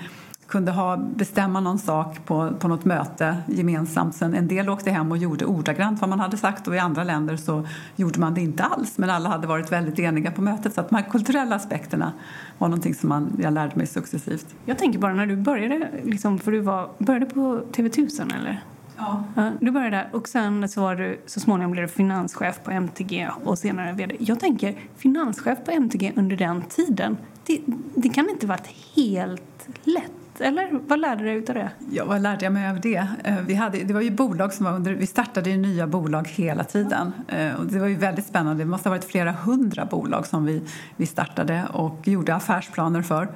kunde 0.53 0.73
ha, 0.73 0.97
bestämma 0.97 1.61
någon 1.61 1.79
sak 1.79 2.25
på, 2.25 2.51
på 2.59 2.69
något 2.69 2.85
möte 2.85 3.37
gemensamt. 3.47 4.15
Sen 4.15 4.35
en 4.35 4.49
del 4.49 4.69
åkte 4.69 4.91
hem 4.91 5.11
och 5.11 5.19
gjorde 5.19 5.45
ordagrant 5.45 6.01
vad 6.01 6.11
man 6.11 6.21
hade 6.21 6.37
sagt 6.37 6.69
och 6.69 6.75
i 6.75 6.79
andra 6.79 7.05
länder 7.05 7.37
så 7.37 7.67
gjorde 7.97 8.21
man 8.21 8.35
det 8.35 8.41
inte 8.41 8.63
alls. 8.63 8.99
Men 8.99 9.11
alla 9.11 9.29
hade 9.29 9.47
varit 9.47 9.73
väldigt 9.73 9.99
eniga 9.99 10.31
på 10.31 10.43
mötet. 10.43 10.75
Så 10.75 10.81
att 10.81 10.89
de 10.89 10.97
här 10.97 11.11
kulturella 11.11 11.57
aspekterna 11.57 12.13
var 12.59 12.69
någonting 12.69 12.95
som 12.95 13.09
man, 13.09 13.37
jag 13.43 13.53
lärde 13.53 13.77
mig 13.77 13.87
successivt. 13.87 14.47
Jag 14.65 14.79
tänker 14.79 14.99
bara 14.99 15.15
när 15.15 15.27
du 15.27 15.37
började, 15.37 15.89
liksom, 16.05 16.39
för 16.39 16.53
du 16.53 16.61
var, 16.61 16.91
började 16.99 17.27
på 17.27 17.63
TV1000 17.73 18.37
eller? 18.41 18.65
Ja. 18.97 19.25
Ja, 19.37 19.51
du 19.61 19.71
började 19.71 19.97
där 19.97 20.09
och 20.13 20.29
sen 20.29 20.69
så, 20.69 20.81
var 20.81 20.97
du, 20.97 21.21
så 21.27 21.41
småningom 21.41 21.73
blev 21.73 21.87
du 21.87 21.93
finanschef 21.93 22.61
på 22.65 22.71
MTG 22.71 23.29
och 23.45 23.59
senare 23.59 23.93
vd. 23.93 24.17
Jag 24.19 24.41
tänker, 24.41 24.75
finanschef 24.97 25.59
på 25.65 25.71
MTG 25.71 26.13
under 26.17 26.37
den 26.37 26.63
tiden, 26.63 27.17
det, 27.47 27.61
det 27.95 28.09
kan 28.09 28.31
inte 28.31 28.47
varit 28.47 28.67
helt 28.97 29.69
lätt, 29.85 30.22
eller? 30.41 30.81
Vad 30.89 31.01
lärde 31.01 31.23
du 31.23 31.25
dig 31.27 31.37
utav 31.37 31.55
det? 31.55 31.71
Ja, 31.91 32.05
vad 32.05 32.21
lärde 32.21 32.45
jag 32.45 32.53
mig 32.53 32.69
av 32.71 32.81
det? 32.81 33.07
Eh, 33.25 33.35
Vi, 33.47 33.55
hade, 33.55 33.79
det 33.79 33.95
var 33.95 34.01
ju 34.01 34.11
bolag 34.11 34.53
som 34.53 34.65
var 34.67 34.73
under, 34.73 34.93
vi 34.95 35.07
startade 35.07 35.51
ju 35.51 35.57
nya 35.57 35.87
bolag 35.87 36.29
hela 36.29 36.65
tiden. 36.65 37.13
Eh, 37.29 37.55
Och 37.55 37.67
det 37.67 37.79
var 37.79 37.87
ju 37.87 37.97
väldigt 37.97 38.27
spännande. 38.27 38.65
Det 38.65 38.71
måste 38.71 38.89
ha 38.89 38.97
varit 38.97 39.05
flera 39.05 39.33
hundra 39.33 39.85
bolag 39.85 40.27
som 40.27 40.45
vi, 40.45 40.63
vi 40.97 41.07
startade 41.07 41.63
och 41.73 42.09
gjorde 42.09 42.35
affärsplaner 42.35 43.03
för. 43.03 43.29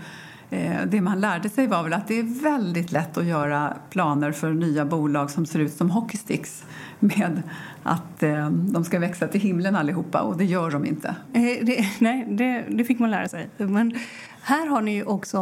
Eh, 0.50 0.76
det 0.86 1.00
man 1.00 1.20
lärde 1.20 1.48
sig 1.48 1.66
var 1.66 1.82
väl 1.82 1.92
att 1.92 2.08
det 2.08 2.18
är 2.18 2.42
väldigt 2.42 2.92
lätt 2.92 3.18
att 3.18 3.24
göra 3.24 3.76
planer 3.90 4.32
för 4.32 4.52
nya 4.52 4.84
bolag 4.84 5.30
som 5.30 5.46
ser 5.46 5.58
ut 5.58 5.72
som 5.72 5.90
hockeysticks 5.90 6.64
med 6.98 7.42
att 7.82 8.20
de 8.50 8.84
ska 8.84 8.98
växa 8.98 9.28
till 9.28 9.40
himlen 9.40 9.76
allihopa 9.76 10.20
och 10.20 10.36
det 10.36 10.44
gör 10.44 10.70
de 10.70 10.84
inte. 10.84 11.14
Det, 11.32 11.86
nej, 12.00 12.26
det, 12.30 12.64
det, 12.68 12.84
fick 12.84 12.98
man 12.98 13.10
lära 13.10 13.28
sig. 13.28 13.48
Men 13.56 13.94
här 14.42 14.66
har 14.66 14.80
ni 14.80 14.94
ju 14.94 15.04
också 15.04 15.38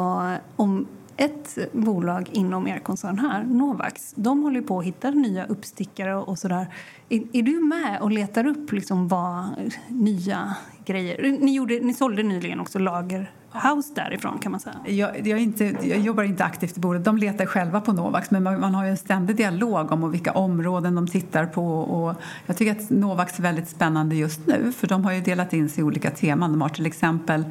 om 0.57 0.87
ett 1.17 1.59
bolag 1.73 2.29
inom 2.33 2.69
er 2.69 2.79
koncern 2.79 3.19
här, 3.19 3.45
Novax, 3.45 4.15
de 4.17 4.43
håller 4.43 4.61
på 4.61 4.79
att 4.79 4.85
hitta 4.85 5.11
nya 5.11 5.47
uppstickare 5.47 6.15
och 6.17 6.39
sådär. 6.39 6.67
Är, 7.09 7.23
är, 7.33 7.43
du 7.43 7.61
med 7.65 8.01
och 8.01 8.11
letar 8.11 8.47
upp 8.47 8.73
liksom 8.73 9.09
vad 9.09 9.45
nya 9.89 10.55
grejer? 10.85 11.39
Ni, 11.41 11.55
gjorde, 11.55 11.81
ni 11.81 11.95
sålde 11.95 12.23
nyligen 12.23 12.61
också 12.61 12.79
Lagerhouse 12.79 13.95
därifrån 13.95 14.39
kan 14.39 14.53
man 14.53 14.61
säga. 14.61 14.77
Jag, 14.87 15.27
jag, 15.27 15.41
inte, 15.41 15.65
jag 15.65 15.99
jobbar 15.99 16.23
inte 16.23 16.45
aktivt 16.45 16.77
i 16.77 16.81
bolaget. 16.81 17.05
De 17.05 17.19
letar 17.19 17.47
själva 17.47 17.81
på 17.81 17.93
Novax 17.93 18.31
men 18.31 18.43
man, 18.43 18.61
man, 18.61 18.75
har 18.75 18.85
ju 18.85 18.91
en 18.91 18.97
ständig 18.97 19.37
dialog 19.37 19.93
om 19.93 20.11
vilka 20.11 20.33
områden 20.33 20.95
de 20.95 21.07
tittar 21.07 21.47
på. 21.47 21.79
Och 21.79 22.15
jag 22.47 22.57
tycker 22.57 22.73
att 22.73 22.91
Novax 22.91 23.39
är 23.39 23.43
väldigt 23.43 23.69
spännande 23.69 24.17
just 24.17 24.47
nu 24.47 24.73
för 24.73 24.87
de 24.87 25.05
har 25.05 25.13
ju 25.13 25.21
delat 25.21 25.53
in 25.53 25.69
sig 25.69 25.81
i 25.81 25.85
olika 25.85 26.11
teman. 26.11 26.51
De 26.51 26.63
har 26.63 26.69
till 26.69 26.87
exempel 26.87 27.45
Eh, 27.45 27.51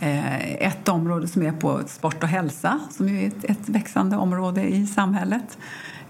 Eh, 0.00 0.52
ett 0.52 0.88
område 0.88 1.28
som 1.28 1.42
är 1.42 1.52
på 1.52 1.80
sport 1.86 2.22
och 2.22 2.28
hälsa, 2.28 2.80
som 2.90 3.08
är 3.08 3.26
ett, 3.26 3.44
ett 3.44 3.68
växande 3.68 4.16
område 4.16 4.62
i 4.62 4.86
samhället. 4.86 5.58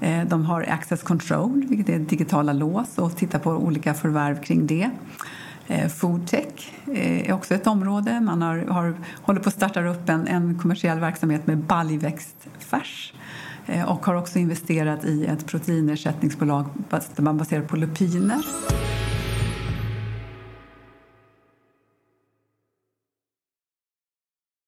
Eh, 0.01 0.25
de 0.25 0.45
har 0.45 0.63
access 0.63 1.03
control, 1.03 1.67
vilket 1.69 1.89
är 1.89 1.99
digitala 1.99 2.53
lås, 2.53 2.99
och 2.99 3.17
tittar 3.17 3.39
på 3.39 3.51
olika 3.51 3.95
förvärv 3.95 4.43
kring 4.43 4.67
det. 4.67 4.91
Eh, 5.67 5.89
Foodtech 5.89 6.73
är 6.95 7.33
också 7.33 7.55
ett 7.55 7.67
område. 7.67 8.21
Man 8.21 8.43
har, 8.43 8.57
har, 8.57 8.95
håller 9.23 9.41
på 9.41 9.49
att 9.49 9.55
starta 9.55 9.87
upp 9.87 10.09
en, 10.09 10.27
en 10.27 10.59
kommersiell 10.59 11.01
verksamhet 11.01 11.47
med 11.47 11.59
baljväxtfärs 11.59 13.13
och 13.87 14.07
har 14.07 14.15
också 14.15 14.39
investerat 14.39 15.05
i 15.05 15.27
ett 15.27 15.47
proteinersättningsbolag 15.47 16.65
baserat 17.17 17.69
på 17.69 17.77
lupiner. 17.77 18.39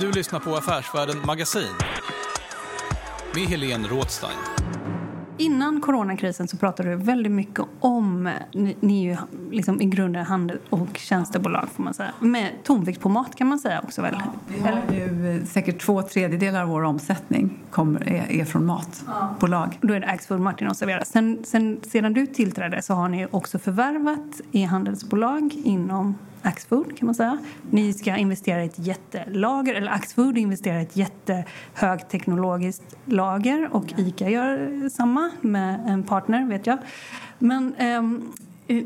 Du 0.00 0.12
lyssnar 0.12 0.40
på 0.40 0.56
Affärsvärlden 0.56 1.16
Magasin 1.26 1.74
med 3.34 3.44
Helene 3.44 3.88
Rådstein. 3.88 4.38
Innan 5.36 5.80
coronakrisen 5.80 6.48
så 6.48 6.56
pratade 6.56 6.90
du 6.90 6.96
väldigt 6.96 7.32
mycket 7.32 7.64
om, 7.80 8.30
ni, 8.52 8.76
ni 8.80 9.06
är 9.06 9.10
ju 9.10 9.16
liksom 9.50 9.80
i 9.80 9.84
grunden 9.84 10.24
handel 10.24 10.58
och 10.70 10.88
tjänstebolag 10.96 11.68
får 11.76 11.82
man 11.82 11.94
säga, 11.94 12.12
med 12.20 12.52
tonvikt 12.64 13.00
på 13.00 13.08
mat 13.08 13.36
kan 13.36 13.46
man 13.46 13.58
säga 13.58 13.80
också 13.80 14.02
väl? 14.02 14.16
Ja, 14.18 14.32
vi 14.48 14.60
har 14.60 14.82
ju 14.92 15.46
säkert 15.46 15.80
två 15.80 16.02
tredjedelar 16.02 16.62
av 16.62 16.68
vår 16.68 16.82
omsättning 16.82 17.58
kommer, 17.70 18.08
är, 18.08 18.40
är 18.40 18.44
från 18.44 18.66
matbolag. 18.66 19.78
Ja. 19.80 19.88
Då 19.88 19.94
är 19.94 20.00
det 20.00 20.06
Axfood, 20.06 20.40
Martin 20.40 20.68
och 20.68 20.76
Servera. 20.76 21.04
Sen, 21.04 21.38
sen, 21.44 21.80
sedan 21.82 22.12
du 22.12 22.26
tillträdde 22.26 22.82
så 22.82 22.94
har 22.94 23.08
ni 23.08 23.26
också 23.30 23.58
förvärvat 23.58 24.40
e-handelsbolag 24.52 25.52
inom 25.64 26.14
Axfood 26.48 26.98
kan 26.98 27.06
man 27.06 27.14
säga. 27.14 27.38
Ni 27.70 27.92
ska 27.92 28.16
investera 28.16 28.62
i 28.62 28.66
ett 28.66 28.78
jättelager, 28.78 29.74
eller 29.74 29.90
Axfood 29.90 30.38
investerar 30.38 30.78
i 30.78 30.82
ett 30.82 30.96
jättehögteknologiskt 30.96 32.96
lager 33.04 33.68
och 33.72 33.84
ICA 33.96 34.28
gör 34.28 34.88
samma 34.88 35.30
med 35.40 35.80
en 35.86 36.02
partner 36.02 36.48
vet 36.48 36.66
jag. 36.66 36.78
Men 37.38 37.74
eh, 37.74 38.02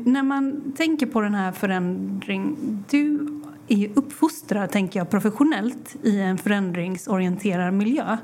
när 0.05 0.23
man 0.23 0.73
tänker 0.77 1.05
på 1.05 1.21
den 1.21 1.35
här 1.35 1.51
förändringen, 1.51 2.83
du 2.89 3.27
är 3.67 3.75
ju 3.75 3.89
uppfostrad, 3.93 4.71
tänker 4.71 4.99
jag, 4.99 5.09
professionellt 5.09 5.95
i 6.03 6.19
en 6.19 6.37
förändringsorienterad 6.37 7.73
miljö. 7.73 8.17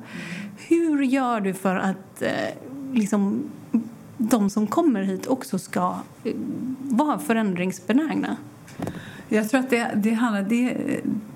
Hur 0.58 1.04
gör 1.04 1.42
du 1.42 1.54
för 1.54 1.76
att 1.76 2.22
eh, 2.22 2.32
liksom, 2.94 3.44
de 4.18 4.50
som 4.50 4.68
kommer 4.68 5.04
hit 5.04 5.28
också 5.28 5.60
ska 5.60 5.96
eh, 6.24 6.34
vara 6.80 7.20
förändringsbenägna? 7.20 8.38
Jag 9.30 9.50
tror 9.50 9.60
att 9.60 9.70
det, 9.70 9.92
det, 9.96 10.14
handlar, 10.14 10.44
det, 10.44 10.78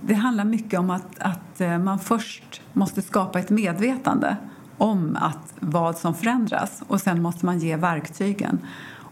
det 0.02 0.14
handlar 0.14 0.46
mycket 0.46 0.80
om 0.80 0.90
att, 0.90 1.20
att 1.20 1.62
eh, 1.62 1.78
man 1.78 2.00
först 2.00 2.62
måste 2.74 3.02
skapa 3.02 3.40
ett 3.40 3.50
medvetande 3.50 4.38
om 4.78 5.18
att 5.22 5.54
vad 5.60 5.98
som 5.98 6.14
förändras 6.16 6.84
och 6.88 7.02
sen 7.02 7.22
måste 7.22 7.46
man 7.46 7.60
ge 7.60 7.76
verktygen 7.76 8.60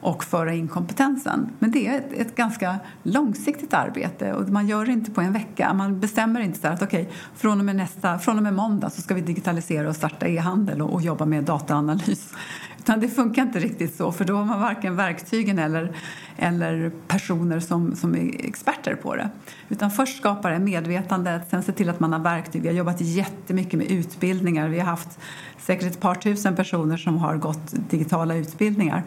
och 0.01 0.23
föra 0.23 0.53
in 0.53 0.67
kompetensen. 0.67 1.49
Men 1.59 1.71
det 1.71 1.87
är 1.87 1.97
ett, 1.97 2.13
ett, 2.13 2.35
ganska 2.35 2.79
långsiktigt 3.03 3.73
arbete 3.73 4.33
och 4.33 4.49
man 4.49 4.67
gör 4.67 4.85
det 4.85 4.91
inte 4.91 5.11
på 5.11 5.21
en 5.21 5.33
vecka. 5.33 5.73
Man 5.73 5.99
bestämmer 5.99 6.39
inte 6.39 6.59
så 6.59 6.67
att 6.67 6.81
okej, 6.81 7.01
okay, 7.01 7.13
från, 7.35 7.59
och 7.59 7.65
med 7.65 7.75
nästa, 7.75 8.19
från 8.19 8.37
och 8.37 8.43
med 8.43 8.53
måndag 8.53 8.89
så 8.89 9.01
ska 9.01 9.13
vi 9.13 9.21
digitalisera 9.21 9.89
och 9.89 9.95
starta 9.95 10.27
e-handel 10.27 10.81
och, 10.81 10.93
och 10.93 11.01
jobba 11.01 11.25
med 11.25 11.43
dataanalys. 11.43 12.33
Utan 12.79 12.99
det 12.99 13.07
funkar 13.07 13.41
inte 13.41 13.59
riktigt 13.59 13.95
så 13.95 14.11
för 14.11 14.25
då 14.25 14.35
har 14.35 14.45
man 14.45 14.61
varken 14.61 14.95
verktygen 14.95 15.59
eller, 15.59 15.95
eller 16.37 16.91
personer 17.07 17.59
som, 17.59 17.95
som 17.95 18.15
är 18.15 18.45
experter 18.45 18.95
på 18.95 19.15
det. 19.15 19.29
Utan 19.69 19.91
först 19.91 20.17
skapar 20.17 20.51
det 20.51 20.59
medvetandet, 20.59 21.49
sen 21.49 21.63
se 21.63 21.71
till 21.71 21.89
att 21.89 21.99
man 21.99 22.13
har 22.13 22.19
verktyg. 22.19 22.61
Vi 22.61 22.67
har 22.67 22.75
jobbat 22.75 23.01
jättemycket 23.01 23.73
med 23.73 23.91
utbildningar. 23.91 24.67
Vi 24.67 24.79
har 24.79 24.85
haft 24.85 25.19
säkert 25.59 25.91
ett 25.91 25.99
par 25.99 26.15
tusen 26.15 26.55
personer 26.55 26.97
som 26.97 27.17
har 27.17 27.37
gått 27.37 27.89
digitala 27.89 28.35
utbildningar. 28.35 29.03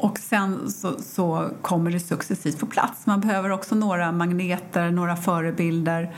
Och 0.00 0.18
sen 0.18 0.70
så, 0.70 1.02
så, 1.02 1.50
kommer 1.62 1.90
det 1.90 2.00
successivt 2.00 2.58
på 2.58 2.66
plats. 2.66 3.06
Man 3.06 3.20
behöver 3.20 3.50
också 3.50 3.74
några 3.74 4.12
magneter, 4.12 4.90
några 4.90 5.16
förebilder. 5.16 6.14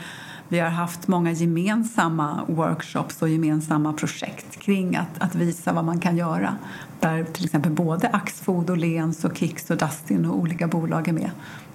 Vi 0.47 0.59
har 0.59 0.69
haft 0.69 1.07
många 1.07 1.31
gemensamma 1.31 2.39
workshops 2.47 3.21
och 3.21 3.29
gemensamma 3.29 3.93
projekt 3.93 4.59
kring 4.59 4.95
att, 4.95 5.19
att 5.19 5.35
visa 5.35 5.73
vad 5.73 5.85
man 5.85 5.99
kan 5.99 6.17
göra. 6.17 6.55
Där 6.99 7.23
till 7.23 7.45
exempel 7.45 7.71
både 7.71 8.07
Axfood, 8.07 8.69
och 8.69 8.77
Lens, 8.77 9.25
och 9.25 9.37
Kicks 9.37 9.69
och 9.69 9.77
Dustin 9.77 10.25
och 10.25 10.37
olika 10.37 10.67
bolag 10.67 11.07
är 11.07 11.13
med. 11.13 11.31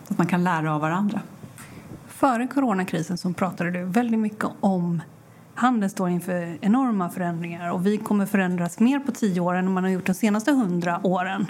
Så 0.06 0.12
att 0.12 0.18
man 0.18 0.26
kan 0.26 0.44
lära 0.44 0.74
av 0.74 0.80
varandra. 0.80 1.20
Före 2.08 2.46
coronakrisen 2.46 3.18
så 3.18 3.32
pratade 3.32 3.70
du 3.70 3.84
väldigt 3.84 4.20
mycket 4.20 4.48
om 4.60 5.02
handeln 5.54 5.90
står 5.90 6.08
inför 6.08 6.58
enorma 6.60 7.10
förändringar 7.10 7.70
och 7.70 7.86
vi 7.86 7.96
kommer 7.96 8.26
förändras 8.26 8.80
mer 8.80 8.98
på 8.98 9.12
tio 9.12 9.40
år 9.40 9.54
än 9.54 9.72
man 9.72 9.84
har 9.84 9.90
gjort 9.90 10.06
de 10.06 10.14
senaste 10.14 10.52
hundra 10.52 11.00
åren. 11.06 11.46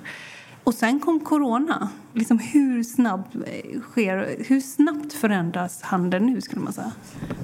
Och 0.68 0.74
sen 0.74 1.00
kom 1.00 1.20
corona. 1.20 1.88
Liksom 2.12 2.38
hur, 2.38 2.82
snabb 2.82 3.24
eh, 3.46 3.80
sker, 3.80 4.44
hur 4.48 4.60
snabbt 4.60 5.12
förändras 5.12 5.82
handeln 5.82 6.26
nu? 6.26 6.40
skulle 6.40 6.62
man 6.62 6.72
säga? 6.72 6.92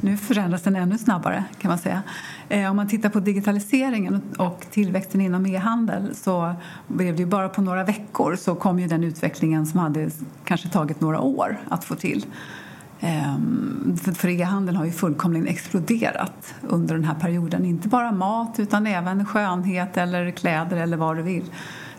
Nu 0.01 0.17
förändras 0.17 0.63
den 0.63 0.77
ännu 0.77 0.99
snabbare. 0.99 1.45
kan 1.59 1.69
man 1.69 1.79
säga. 1.79 2.03
Eh, 2.49 2.71
om 2.71 2.77
man 2.77 2.89
tittar 2.89 3.09
på 3.09 3.21
digitaliseringen 3.21 4.23
och 4.39 4.67
tillväxten 4.71 5.21
inom 5.21 5.47
e-handel 5.47 6.15
så 6.15 6.55
blev 6.87 7.17
det 7.17 7.27
bara 7.27 7.49
på 7.49 7.63
några 7.63 7.85
veckor 7.85 8.37
så 8.37 8.55
kom 8.55 8.79
ju 8.79 8.89
den 8.89 9.05
utvecklingen 9.05 9.67
som 9.67 9.81
hade 9.81 10.11
kanske 10.45 10.69
tagit 10.69 11.01
några 11.01 11.21
år 11.21 11.61
att 11.69 11.85
få 11.85 11.95
till. 11.95 12.27
Ehm, 13.01 13.97
för 14.15 14.29
e-handeln 14.29 14.77
har 14.77 14.85
ju 14.85 14.93
fullkomligen 14.93 15.47
exploderat 15.47 16.55
under 16.63 16.95
den 16.95 17.05
här 17.05 17.15
perioden. 17.15 17.65
Inte 17.65 17.89
bara 17.89 18.13
mat 18.13 18.55
utan 18.61 18.87
även 18.87 19.27
skönhet 19.27 19.97
eller 19.97 20.31
kläder 20.31 20.77
eller 20.77 20.97
vad 20.97 21.17
du 21.17 21.23
vill. 21.23 21.51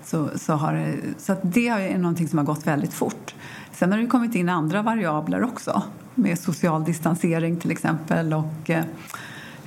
Så, 0.05 0.29
så, 0.35 0.53
har 0.53 0.73
det, 0.73 0.95
så 1.17 1.35
det 1.41 1.67
är 1.67 1.97
någonting 1.97 2.27
som 2.27 2.37
har 2.37 2.45
gått 2.45 2.67
väldigt 2.67 2.93
fort. 2.93 3.35
Sen 3.71 3.91
har 3.91 3.99
det 3.99 4.07
kommit 4.07 4.35
in 4.35 4.49
andra 4.49 4.81
variabler 4.81 5.43
också 5.43 5.83
med 6.15 6.39
social 6.39 6.83
distansering 6.83 7.57
till 7.57 7.71
exempel 7.71 8.33
och 8.33 8.69
eh, 8.69 8.83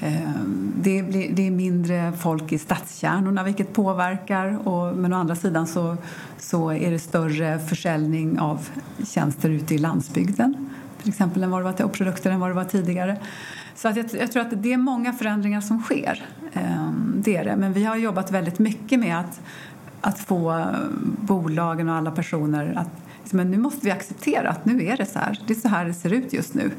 eh, 0.00 0.30
det, 0.76 1.02
blir, 1.02 1.32
det 1.32 1.46
är 1.46 1.50
mindre 1.50 2.12
folk 2.12 2.52
i 2.52 2.58
stadskärnorna 2.58 3.42
vilket 3.42 3.72
påverkar 3.72 4.68
och, 4.68 4.96
men 4.96 5.12
å 5.12 5.16
andra 5.16 5.36
sidan 5.36 5.66
så, 5.66 5.96
så 6.38 6.72
är 6.72 6.90
det 6.90 6.98
större 6.98 7.58
försäljning 7.58 8.40
av 8.40 8.68
tjänster 9.06 9.50
ute 9.50 9.74
i 9.74 9.78
landsbygden 9.78 10.70
till 11.02 11.08
exempel 11.08 11.42
än 11.42 11.50
vad 11.50 11.60
det 11.60 11.64
var, 11.64 11.84
och 11.84 11.92
produkter 11.92 12.30
än 12.30 12.40
vad 12.40 12.50
det 12.50 12.54
var 12.54 12.64
tidigare. 12.64 13.16
Så 13.74 13.88
att 13.88 13.96
jag, 13.96 14.06
jag, 14.12 14.32
tror 14.32 14.42
att 14.42 14.62
det 14.62 14.72
är 14.72 14.76
många 14.76 15.12
förändringar 15.12 15.60
som 15.60 15.82
sker. 15.82 16.26
Ehm, 16.52 17.14
det 17.24 17.36
är 17.36 17.44
det. 17.44 17.56
Men 17.56 17.72
vi 17.72 17.84
har 17.84 17.96
jobbat 17.96 18.30
väldigt 18.30 18.58
mycket 18.58 19.00
med 19.00 19.20
att 19.20 19.40
att 20.00 20.18
få 20.18 20.66
bolagen 21.20 21.88
och 21.88 21.94
alla 21.94 22.10
personer 22.10 22.74
att 22.76 22.90
liksom, 23.28 23.36
men 23.36 23.50
nu 23.50 23.58
måste 23.58 23.86
vi 23.86 23.90
acceptera 23.90 24.50
att 24.50 24.64
nu 24.64 24.86
är 24.86 24.96
det 24.96 25.06
så 25.06 25.18
här. 25.18 25.40
Det 25.46 25.52
är 25.52 25.60
så 25.60 25.68
här 25.68 25.84
det 25.84 25.94
ser 25.94 26.12
ut 26.12 26.32
just 26.32 26.54
nu. 26.54 26.70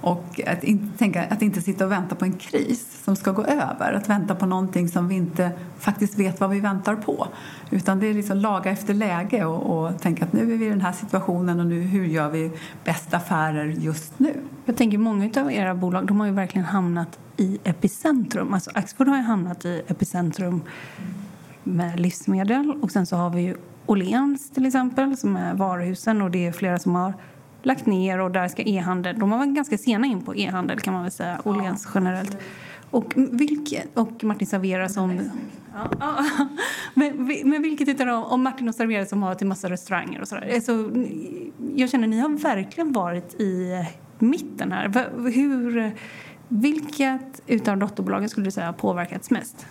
Och 0.00 0.40
att 0.46 0.64
inte, 0.64 0.98
tänka, 0.98 1.24
att 1.24 1.42
inte 1.42 1.62
sitta 1.62 1.84
och 1.84 1.92
vänta 1.92 2.14
på 2.14 2.24
en 2.24 2.32
kris 2.32 3.02
som 3.04 3.16
ska 3.16 3.32
gå 3.32 3.44
över. 3.44 3.92
Att 3.92 4.08
vänta 4.08 4.34
på 4.34 4.46
någonting 4.46 4.88
som 4.88 5.08
vi 5.08 5.14
inte 5.14 5.50
faktiskt 5.78 6.18
vet 6.18 6.40
vad 6.40 6.50
vi 6.50 6.60
väntar 6.60 6.96
på. 6.96 7.28
Utan 7.70 8.00
det 8.00 8.06
är 8.06 8.14
liksom 8.14 8.36
laga 8.36 8.70
efter 8.70 8.94
läge 8.94 9.44
och, 9.44 9.78
och 9.78 10.00
tänka 10.00 10.24
att 10.24 10.32
nu 10.32 10.52
är 10.52 10.56
vi 10.56 10.66
i 10.66 10.68
den 10.68 10.80
här 10.80 10.92
situationen 10.92 11.60
och 11.60 11.66
nu, 11.66 11.80
hur 11.80 12.04
gör 12.04 12.30
vi 12.30 12.52
bästa 12.84 13.16
affärer 13.16 13.64
just 13.64 14.18
nu? 14.18 14.34
Jag 14.64 14.76
tänker 14.76 14.98
många 14.98 15.30
av 15.36 15.52
era 15.52 15.74
bolag 15.74 16.06
de 16.06 16.20
har 16.20 16.26
ju 16.26 16.32
verkligen 16.32 16.66
hamnat 16.66 17.18
i 17.36 17.58
epicentrum. 17.64 18.54
Alltså 18.54 18.70
Axfood 18.74 19.08
har 19.08 19.16
ju 19.16 19.22
hamnat 19.22 19.64
i 19.64 19.82
epicentrum 19.88 20.62
med 21.68 22.00
livsmedel. 22.00 22.78
Och 22.82 22.90
sen 22.90 23.06
så 23.06 23.16
har 23.16 23.30
vi 23.30 23.42
ju 23.42 23.56
Åhléns 23.86 24.50
till 24.50 24.66
exempel 24.66 25.16
som 25.16 25.36
är 25.36 25.54
varuhusen 25.54 26.22
och 26.22 26.30
det 26.30 26.46
är 26.46 26.52
flera 26.52 26.78
som 26.78 26.94
har 26.94 27.14
lagt 27.62 27.86
ner 27.86 28.18
och 28.18 28.30
där 28.30 28.48
ska 28.48 28.62
e-handel, 28.62 29.18
de 29.18 29.32
har 29.32 29.38
varit 29.38 29.54
ganska 29.54 29.78
sena 29.78 30.06
in 30.06 30.22
på 30.22 30.36
e-handel 30.36 30.80
kan 30.80 30.94
man 30.94 31.02
väl 31.02 31.12
säga, 31.12 31.40
Åhléns 31.44 31.88
generellt. 31.94 32.36
Och, 32.90 33.12
vilket, 33.16 33.98
och 33.98 34.24
Martin 34.24 34.46
Servera 34.46 34.88
som... 34.88 35.20
Ja, 35.74 35.90
ja. 36.00 36.24
Men, 36.94 37.26
men 37.44 37.62
vilket 37.62 37.88
utav 37.88 38.06
dem, 38.06 38.24
och 38.24 38.38
Martin 38.38 38.68
och 38.68 38.74
Servera 38.74 39.06
som 39.06 39.22
har 39.22 39.34
till 39.34 39.46
massa 39.46 39.70
restauranger 39.70 40.20
och 40.20 40.28
sådär. 40.28 40.50
Alltså, 40.54 40.90
jag 41.74 41.90
känner 41.90 42.08
ni 42.08 42.18
har 42.18 42.28
verkligen 42.28 42.92
varit 42.92 43.40
i 43.40 43.84
mitten 44.18 44.72
här. 44.72 45.10
Hur, 45.30 45.92
vilket 46.48 47.40
utav 47.46 47.78
dotterbolagen 47.78 48.28
skulle 48.28 48.46
du 48.46 48.50
säga 48.50 48.66
har 48.66 48.72
påverkats 48.72 49.30
mest? 49.30 49.66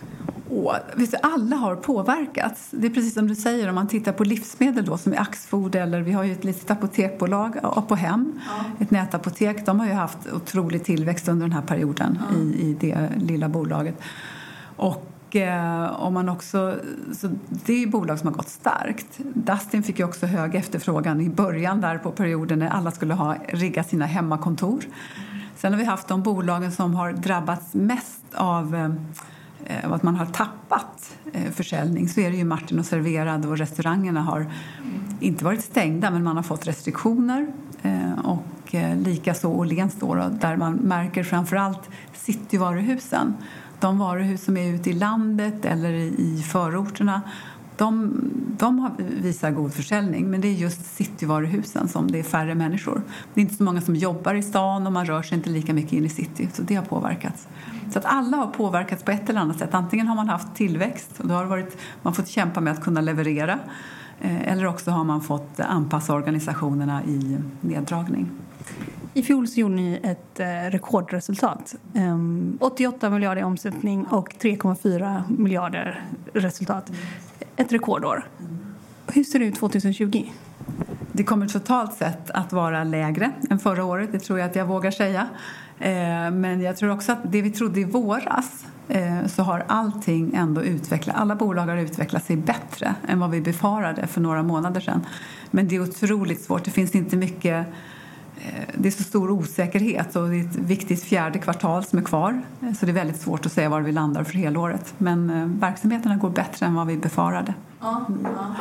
Och, 0.50 0.74
visst, 0.96 1.14
alla 1.22 1.56
har 1.56 1.76
påverkats. 1.76 2.68
Det 2.70 2.86
är 2.86 2.90
precis 2.90 3.14
som 3.14 3.28
du 3.28 3.34
säger 3.34 3.68
om 3.68 3.74
man 3.74 3.88
tittar 3.88 4.12
på 4.12 4.24
livsmedel 4.24 4.84
då 4.84 4.98
som 4.98 5.12
är 5.12 5.20
Axfood 5.20 5.74
eller 5.74 6.00
vi 6.00 6.12
har 6.12 6.24
ju 6.24 6.32
ett 6.32 6.44
litet 6.44 6.70
apotekbolag, 6.70 7.56
Apohem, 7.62 8.40
ja. 8.46 8.84
ett 8.84 8.90
nätapotek. 8.90 9.66
De 9.66 9.80
har 9.80 9.86
ju 9.86 9.92
haft 9.92 10.32
otrolig 10.32 10.84
tillväxt 10.84 11.28
under 11.28 11.46
den 11.46 11.52
här 11.52 11.62
perioden 11.62 12.18
ja. 12.30 12.38
i, 12.38 12.40
i 12.40 12.76
det 12.80 13.10
lilla 13.16 13.48
bolaget. 13.48 14.00
Och 14.76 15.36
eh, 15.36 16.02
om 16.02 16.14
man 16.14 16.28
också, 16.28 16.74
så 17.12 17.30
det 17.48 17.82
är 17.82 17.86
bolag 17.86 18.18
som 18.18 18.28
har 18.28 18.34
gått 18.34 18.48
starkt. 18.48 19.18
Dustin 19.18 19.82
fick 19.82 19.98
ju 19.98 20.04
också 20.04 20.26
hög 20.26 20.54
efterfrågan 20.54 21.20
i 21.20 21.28
början 21.28 21.80
där 21.80 21.98
på 21.98 22.10
perioden 22.10 22.58
när 22.58 22.68
alla 22.68 22.90
skulle 22.90 23.14
ha 23.14 23.36
riggat 23.48 23.88
sina 23.88 24.06
hemmakontor. 24.06 24.84
Sen 25.60 25.72
har 25.72 25.78
vi 25.78 25.84
haft 25.84 26.08
de 26.08 26.22
bolagen 26.22 26.72
som 26.72 26.94
har 26.94 27.12
drabbats 27.12 27.74
mest 27.74 28.24
av 28.34 28.76
eh, 29.64 29.92
att 29.92 30.02
man 30.02 30.16
har 30.16 30.26
tappat 30.26 31.16
eh, 31.32 31.52
försäljning 31.52 32.08
så 32.08 32.20
är 32.20 32.30
det 32.30 32.36
ju 32.36 32.44
Martin 32.44 32.78
och 32.78 32.86
Serverad 32.86 33.46
och 33.46 33.58
restaurangerna 33.58 34.22
har 34.22 34.52
inte 35.20 35.44
varit 35.44 35.64
stängda 35.64 36.10
men 36.10 36.24
man 36.24 36.36
har 36.36 36.42
fått 36.42 36.66
restriktioner 36.66 37.46
eh, 37.82 38.18
och 38.24 38.74
eh, 38.74 38.96
likaså 38.96 39.48
Åhléns 39.48 39.94
då, 40.00 40.30
där 40.40 40.56
man 40.56 40.74
märker 40.74 41.24
framförallt 41.24 41.90
cityvaruhusen. 42.12 43.34
De 43.80 43.98
varuhus 43.98 44.44
som 44.44 44.56
är 44.56 44.74
ute 44.74 44.90
i 44.90 44.92
landet 44.92 45.64
eller 45.64 45.92
i 46.20 46.42
förorterna 46.52 47.22
de, 47.78 48.12
de 48.58 48.78
har, 48.78 48.92
visar 48.98 49.50
god 49.50 49.74
försäljning, 49.74 50.30
men 50.30 50.40
det 50.40 50.48
är 50.48 50.52
just 50.52 50.96
cityvaruhusen 50.96 51.88
som 51.88 52.10
det 52.10 52.18
är 52.18 52.22
färre 52.22 52.54
människor. 52.54 53.02
Det 53.34 53.40
är 53.40 53.42
inte 53.42 53.54
så 53.54 53.62
många 53.62 53.80
som 53.80 53.96
jobbar 53.96 54.34
i 54.34 54.42
stan 54.42 54.86
och 54.86 54.92
man 54.92 55.06
rör 55.06 55.22
sig 55.22 55.38
inte 55.38 55.50
lika 55.50 55.74
mycket 55.74 55.92
in 55.92 56.04
i 56.04 56.08
city, 56.08 56.48
så 56.52 56.62
det 56.62 56.74
har 56.74 56.84
påverkats. 56.84 57.48
Så 57.90 57.98
att 57.98 58.04
alla 58.04 58.36
har 58.36 58.46
påverkats 58.46 59.02
på 59.02 59.10
ett 59.10 59.30
eller 59.30 59.40
annat 59.40 59.58
sätt. 59.58 59.74
Antingen 59.74 60.06
har 60.06 60.16
man 60.16 60.28
haft 60.28 60.54
tillväxt 60.54 61.20
och 61.20 61.28
då 61.28 61.34
har 61.34 61.44
varit, 61.44 61.76
man 62.02 62.14
fått 62.14 62.28
kämpa 62.28 62.60
med 62.60 62.72
att 62.72 62.82
kunna 62.82 63.00
leverera 63.00 63.58
eh, 64.20 64.48
eller 64.52 64.66
också 64.66 64.90
har 64.90 65.04
man 65.04 65.20
fått 65.20 65.60
anpassa 65.60 66.14
organisationerna 66.14 67.04
i 67.04 67.38
neddragning. 67.60 68.30
I 69.14 69.22
fjol 69.22 69.48
så 69.48 69.60
gjorde 69.60 69.74
ni 69.74 70.00
ett 70.02 70.40
eh, 70.40 70.46
rekordresultat. 70.46 71.74
Ehm, 71.94 72.58
88 72.60 73.10
miljarder 73.10 73.40
i 73.40 73.44
omsättning 73.44 74.06
och 74.06 74.34
3,4 74.40 75.22
miljarder 75.28 76.04
resultat 76.32 76.92
ett 77.58 77.72
rekordår. 77.72 78.24
Hur 79.06 79.24
ser 79.24 79.38
det 79.38 79.44
ut 79.44 79.54
2020? 79.54 80.24
Det 81.12 81.24
kommer 81.24 81.46
totalt 81.46 81.94
sett 81.94 82.30
att 82.30 82.52
vara 82.52 82.84
lägre 82.84 83.30
än 83.50 83.58
förra 83.58 83.84
året, 83.84 84.12
det 84.12 84.18
tror 84.18 84.38
jag 84.38 84.50
att 84.50 84.56
jag 84.56 84.66
vågar 84.66 84.90
säga. 84.90 85.28
Eh, 85.78 86.30
men 86.30 86.60
jag 86.60 86.76
tror 86.76 86.90
också 86.90 87.12
att 87.12 87.18
det 87.24 87.42
vi 87.42 87.50
trodde 87.50 87.80
i 87.80 87.84
våras 87.84 88.66
eh, 88.88 89.26
så 89.26 89.42
har 89.42 89.64
allting 89.68 90.34
ändå 90.34 90.62
utvecklat, 90.62 91.16
alla 91.16 91.34
bolag 91.34 91.66
har 91.66 91.76
utvecklat 91.76 92.24
sig 92.24 92.36
bättre 92.36 92.94
än 93.08 93.20
vad 93.20 93.30
vi 93.30 93.40
befarade 93.40 94.06
för 94.06 94.20
några 94.20 94.42
månader 94.42 94.80
sedan. 94.80 95.06
Men 95.50 95.68
det 95.68 95.76
är 95.76 95.82
otroligt 95.82 96.42
svårt, 96.42 96.64
det 96.64 96.70
finns 96.70 96.94
inte 96.94 97.16
mycket 97.16 97.66
det 98.74 98.88
är 98.88 98.90
så 98.90 99.02
stor 99.02 99.30
osäkerhet 99.30 100.16
och 100.16 100.28
det 100.28 100.36
är 100.36 100.44
ett 100.44 100.56
viktigt 100.56 101.04
fjärde 101.04 101.38
kvartal 101.38 101.84
som 101.84 101.98
är 101.98 102.02
kvar. 102.02 102.42
Så 102.78 102.86
det 102.86 102.92
är 102.92 102.94
väldigt 102.94 103.20
svårt 103.20 103.46
att 103.46 103.52
säga 103.52 103.68
var 103.68 103.80
vi 103.80 103.92
landar 103.92 104.24
för 104.24 104.32
helåret. 104.32 104.94
Men 104.98 105.58
verksamheterna 105.60 106.16
går 106.16 106.30
bättre 106.30 106.66
än 106.66 106.74
vad 106.74 106.86
vi 106.86 106.96
befarade. 106.96 107.54
Ja, 107.80 108.06
ja. 108.24 108.54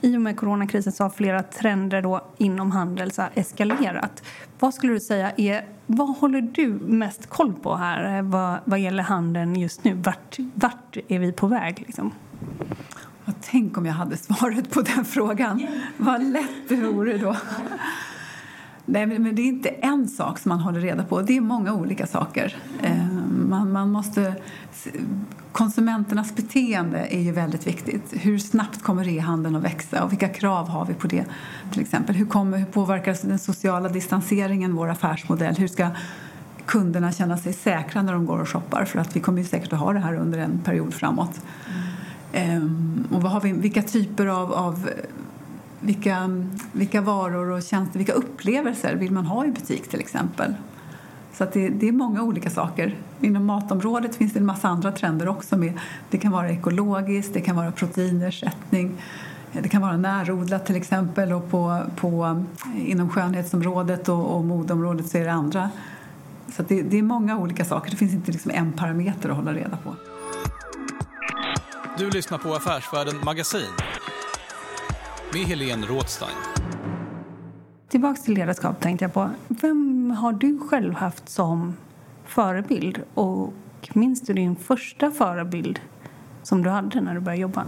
I 0.00 0.16
och 0.16 0.20
med 0.20 0.36
coronakrisen 0.36 0.92
så 0.92 1.04
har 1.04 1.10
flera 1.10 1.42
trender 1.42 2.02
då 2.02 2.26
inom 2.38 2.70
handel 2.70 3.10
så 3.10 3.22
eskalerat. 3.34 4.22
Vad 4.58 4.74
skulle 4.74 4.92
du 4.92 5.00
säga 5.00 5.30
är, 5.36 5.64
vad 5.86 6.16
håller 6.16 6.40
du 6.40 6.68
mest 6.68 7.26
koll 7.26 7.52
på 7.52 7.76
här 7.76 8.22
vad, 8.22 8.58
vad 8.64 8.78
gäller 8.78 9.02
handeln 9.02 9.56
just 9.56 9.84
nu? 9.84 9.94
Vart, 9.94 10.36
vart 10.54 10.96
är 11.08 11.18
vi 11.18 11.32
på 11.32 11.46
väg? 11.46 11.84
Liksom? 11.86 12.12
tänk 13.50 13.78
om 13.78 13.86
jag 13.86 13.92
hade 13.92 14.16
svaret 14.16 14.70
på 14.70 14.82
den 14.82 15.04
frågan. 15.04 15.66
Vad 15.96 16.22
lätt 16.22 16.68
det 16.68 16.76
vore 16.76 17.18
då. 17.18 17.36
Nej, 18.86 19.06
men 19.06 19.34
det 19.34 19.42
är 19.42 19.46
inte 19.46 19.68
en 19.68 20.08
sak 20.08 20.38
som 20.38 20.48
man 20.48 20.60
håller 20.60 20.80
reda 20.80 21.04
på. 21.04 21.22
Det 21.22 21.36
är 21.36 21.40
många 21.40 21.74
olika 21.74 22.06
saker. 22.06 22.56
Eh, 22.82 23.06
man, 23.48 23.72
man 23.72 23.90
måste... 23.90 24.34
Konsumenternas 25.52 26.36
beteende 26.36 26.98
är 26.98 27.20
ju 27.20 27.32
väldigt 27.32 27.66
viktigt. 27.66 28.02
Hur 28.10 28.38
snabbt 28.38 28.82
kommer 28.82 29.08
e-handeln 29.08 29.56
att 29.56 29.62
växa 29.62 30.04
och 30.04 30.12
vilka 30.12 30.28
krav 30.28 30.68
har 30.68 30.86
vi 30.86 30.94
på 30.94 31.06
det? 31.06 31.24
till 31.72 31.82
exempel? 31.82 32.16
Hur, 32.16 32.26
kommer, 32.26 32.58
hur 32.58 32.66
påverkar 32.66 33.28
den 33.28 33.38
sociala 33.38 33.88
distanseringen 33.88 34.74
vår 34.74 34.88
affärsmodell? 34.88 35.54
Hur 35.56 35.68
ska 35.68 35.88
kunderna 36.66 37.12
känna 37.12 37.38
sig 37.38 37.52
säkra 37.52 38.02
när 38.02 38.12
de 38.12 38.26
går 38.26 38.38
och 38.38 38.48
shoppar? 38.48 38.84
För 38.84 38.98
att 38.98 39.16
vi 39.16 39.20
kommer 39.20 39.38
ju 39.38 39.44
säkert 39.44 39.72
att 39.72 39.78
ha 39.78 39.92
det 39.92 39.98
här 39.98 40.14
under 40.14 40.38
en 40.38 40.58
period 40.58 40.94
framåt. 40.94 41.40
Mm. 42.32 43.06
och 43.12 43.22
vad 43.22 43.32
har 43.32 43.40
vi, 43.40 43.52
vilka 43.52 43.82
typer 43.82 44.26
av, 44.26 44.52
av 44.52 44.88
vilka, 45.84 46.46
vilka 46.72 47.00
varor 47.00 47.50
och 47.50 47.62
tjänster, 47.62 47.98
vilka 47.98 48.12
upplevelser 48.12 48.94
vill 48.94 49.12
man 49.12 49.26
ha 49.26 49.46
i 49.46 49.50
butik 49.50 49.88
till 49.88 50.00
exempel? 50.00 50.54
Så 51.32 51.46
det, 51.52 51.68
det, 51.68 51.88
är 51.88 51.92
många 51.92 52.22
olika 52.22 52.50
saker. 52.50 52.96
Inom 53.20 53.44
matområdet 53.44 54.16
finns 54.16 54.32
det 54.32 54.38
en 54.38 54.46
massa 54.46 54.68
andra 54.68 54.92
trender 54.92 55.28
också. 55.28 55.56
Med, 55.56 55.78
det 56.10 56.18
kan 56.18 56.32
vara 56.32 56.50
ekologiskt, 56.50 57.34
det 57.34 57.40
kan 57.40 57.56
vara 57.56 57.72
proteinersättning, 57.72 59.02
det 59.52 59.68
kan 59.68 59.82
vara 59.82 59.96
närodlat 59.96 60.66
till 60.66 60.76
exempel 60.76 61.32
och 61.32 61.50
på, 61.50 61.82
på, 61.96 62.44
inom 62.86 63.10
skönhetsområdet 63.10 64.08
och, 64.08 64.36
och 64.36 64.44
modområdet 64.44 65.08
så 65.08 65.18
är 65.18 65.24
det 65.24 65.32
andra. 65.32 65.70
Så 66.56 66.62
det, 66.62 66.82
det, 66.82 66.98
är 66.98 67.02
många 67.02 67.38
olika 67.38 67.64
saker. 67.64 67.90
Det 67.90 67.96
finns 67.96 68.12
inte 68.12 68.32
liksom 68.32 68.50
en 68.50 68.72
parameter 68.72 69.28
att 69.28 69.36
hålla 69.36 69.52
reda 69.52 69.76
på. 69.76 69.94
Du 71.98 72.10
lyssnar 72.10 72.38
på 72.38 72.54
Affärsvärlden 72.54 73.14
Magasin 73.24 73.68
med 75.34 75.42
Helene 75.42 75.86
Rådstein. 75.86 76.36
Tillbaks 77.88 78.22
till 78.22 78.34
ledarskap 78.34 78.80
tänkte 78.80 79.04
jag 79.04 79.12
på. 79.12 79.30
Vem 79.48 80.10
har 80.10 80.32
du 80.32 80.58
själv 80.58 80.94
haft 80.94 81.28
som 81.28 81.76
förebild? 82.24 83.00
Och 83.14 83.52
minns 83.92 84.20
du 84.20 84.32
din 84.32 84.56
första 84.56 85.10
förebild 85.10 85.80
som 86.42 86.62
du 86.62 86.70
hade 86.70 87.00
när 87.00 87.14
du 87.14 87.20
började 87.20 87.42
jobba? 87.42 87.64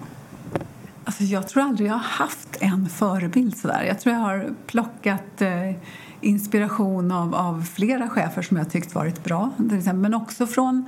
Alltså 1.05 1.23
jag 1.23 1.49
tror 1.49 1.63
aldrig 1.63 1.89
jag 1.89 1.95
har 1.95 2.01
haft 2.01 2.57
en 2.61 2.89
förebild 2.89 3.57
sådär. 3.57 3.83
Jag 3.83 4.01
tror 4.01 4.15
jag 4.15 4.21
har 4.21 4.51
plockat 4.67 5.43
eh, 5.43 5.73
inspiration 6.21 7.13
av, 7.13 7.35
av 7.35 7.63
flera 7.63 8.09
chefer 8.09 8.43
som 8.43 8.57
jag 8.57 8.71
tyckt 8.71 8.95
varit 8.95 9.25
bra. 9.25 9.51
Till 9.57 9.79
exempel, 9.79 10.01
men 10.01 10.15
också 10.15 10.47
från, 10.47 10.85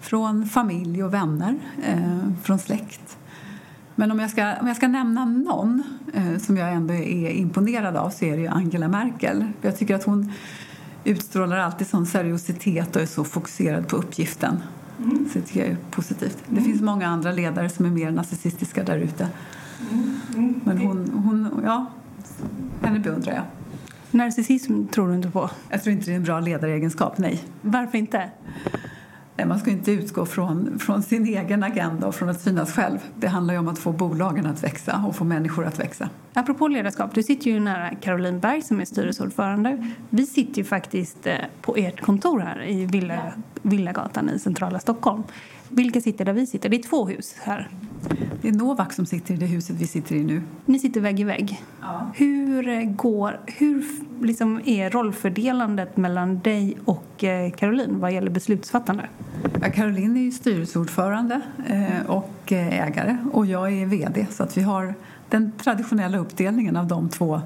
från 0.00 0.46
familj 0.46 1.04
och 1.04 1.14
vänner, 1.14 1.58
eh, 1.82 2.32
från 2.42 2.58
släkt. 2.58 3.18
Men 3.98 4.10
om 4.10 4.18
jag 4.18 4.30
ska, 4.30 4.54
om 4.60 4.66
jag 4.66 4.76
ska 4.76 4.88
nämna 4.88 5.24
någon 5.24 5.82
eh, 6.12 6.38
som 6.38 6.56
jag 6.56 6.72
ändå 6.72 6.94
är 6.94 7.30
imponerad 7.30 7.96
av 7.96 8.10
så 8.10 8.24
är 8.24 8.36
det 8.36 8.42
ju 8.42 8.48
Angela 8.48 8.88
Merkel. 8.88 9.44
Jag 9.62 9.78
tycker 9.78 9.94
att 9.94 10.04
hon 10.04 10.32
utstrålar 11.04 11.58
alltid 11.58 11.86
sån 11.86 12.06
seriositet 12.06 12.96
och 12.96 13.02
är 13.02 13.06
så 13.06 13.24
fokuserad 13.24 13.88
på 13.88 13.96
uppgiften. 13.96 14.62
Mm. 14.98 15.28
Så 15.32 15.38
det 15.38 15.44
tycker 15.44 15.60
jag 15.60 15.68
är 15.68 15.76
positivt. 15.90 16.38
Det 16.46 16.60
finns 16.60 16.80
många 16.80 17.08
andra 17.08 17.32
ledare 17.32 17.68
som 17.68 17.86
är 17.86 17.90
mer 17.90 18.10
narcissistiska 18.10 18.82
där 18.84 18.98
ute. 18.98 19.28
Mm. 20.34 20.60
Men 20.64 20.78
hon, 20.78 21.10
hon, 21.24 21.62
ja, 21.64 21.86
henne 22.82 22.98
beundrar 22.98 23.32
jag. 23.32 23.44
Narcissism 24.10 24.86
tror 24.86 25.08
du 25.08 25.14
inte 25.14 25.30
på? 25.30 25.50
Jag 25.68 25.82
tror 25.82 25.92
inte 25.92 26.06
det 26.06 26.12
är 26.12 26.16
en 26.16 26.24
bra 26.24 26.40
ledaregenskap, 26.40 27.18
nej. 27.18 27.44
Varför 27.60 27.98
inte? 27.98 28.30
Nej, 29.38 29.46
man 29.46 29.58
ska 29.58 29.70
inte 29.70 29.92
utgå 29.92 30.26
från, 30.26 30.78
från 30.78 31.02
sin 31.02 31.26
egen 31.26 31.62
agenda 31.62 32.06
och 32.06 32.14
från 32.14 32.28
att 32.28 32.40
synas 32.40 32.72
själv. 32.72 32.98
Det 33.14 33.28
handlar 33.28 33.54
ju 33.54 33.60
om 33.60 33.68
att 33.68 33.78
få 33.78 33.92
bolagen 33.92 34.46
att 34.46 34.64
växa 34.64 35.04
och 35.08 35.16
få 35.16 35.24
människor 35.24 35.66
att 35.66 35.80
växa. 35.80 36.08
Apropå 36.34 36.68
ledarskap, 36.68 37.14
du 37.14 37.22
sitter 37.22 37.50
ju 37.50 37.60
nära 37.60 37.94
Caroline 37.94 38.40
Berg 38.40 38.62
som 38.62 38.80
är 38.80 38.84
styrelseordförande. 38.84 39.92
Vi 40.10 40.26
sitter 40.26 40.58
ju 40.58 40.64
faktiskt 40.64 41.26
eh, 41.26 41.34
på 41.62 41.76
ert 41.76 42.00
kontor 42.00 42.40
här 42.40 42.68
i 42.68 42.86
Villa, 42.86 43.32
Villagatan 43.62 44.30
i 44.30 44.38
centrala 44.38 44.78
Stockholm. 44.78 45.22
Vilka 45.68 46.00
sitter 46.00 46.24
där 46.24 46.32
vi 46.32 46.46
sitter? 46.46 46.68
Det 46.68 46.76
är 46.76 46.82
två 46.82 47.06
hus 47.06 47.36
här. 47.40 47.68
Det 48.48 48.52
är 48.52 48.56
Novak 48.56 48.92
som 48.92 49.06
sitter 49.06 49.34
i 49.34 49.36
det 49.36 49.46
huset 49.46 49.76
vi 49.76 49.86
sitter 49.86 50.16
i 50.16 50.24
nu. 50.24 50.42
Ni 50.64 50.78
sitter 50.78 51.00
vägg 51.00 51.20
i 51.20 51.24
vägg. 51.24 51.62
Ja. 51.80 52.10
Hur, 52.14 52.68
eh, 52.68 52.82
går, 52.82 53.40
hur 53.46 53.84
liksom 54.22 54.60
är 54.64 54.90
rollfördelandet 54.90 55.96
mellan 55.96 56.38
dig 56.38 56.78
och 56.84 57.24
eh, 57.24 57.50
Caroline 57.50 58.00
vad 58.00 58.12
gäller 58.12 58.30
beslutsfattande? 58.30 59.08
Ja, 59.62 59.70
Caroline 59.70 60.16
är 60.16 60.20
ju 60.20 60.32
styrelseordförande 60.32 61.40
eh, 61.66 62.10
och 62.10 62.52
ägare 62.52 63.16
och 63.32 63.46
jag 63.46 63.72
är 63.72 63.86
vd 63.86 64.26
så 64.30 64.42
att 64.42 64.56
vi 64.56 64.62
har 64.62 64.94
den 65.28 65.52
traditionella 65.52 66.18
uppdelningen 66.18 66.76
av 66.76 66.86
de 66.86 67.08
två 67.08 67.40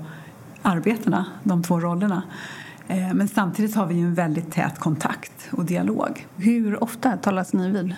arbetena, 0.62 1.26
de 1.42 1.62
två 1.62 1.80
rollerna. 1.80 2.22
Men 3.14 3.28
samtidigt 3.28 3.74
har 3.74 3.86
vi 3.86 3.94
ju 3.94 4.02
en 4.02 4.14
väldigt 4.14 4.52
tät 4.52 4.78
kontakt 4.78 5.48
och 5.50 5.64
dialog. 5.64 6.26
Hur 6.36 6.82
ofta 6.82 7.16
talas 7.16 7.52
ni 7.52 7.70
vid? 7.70 7.94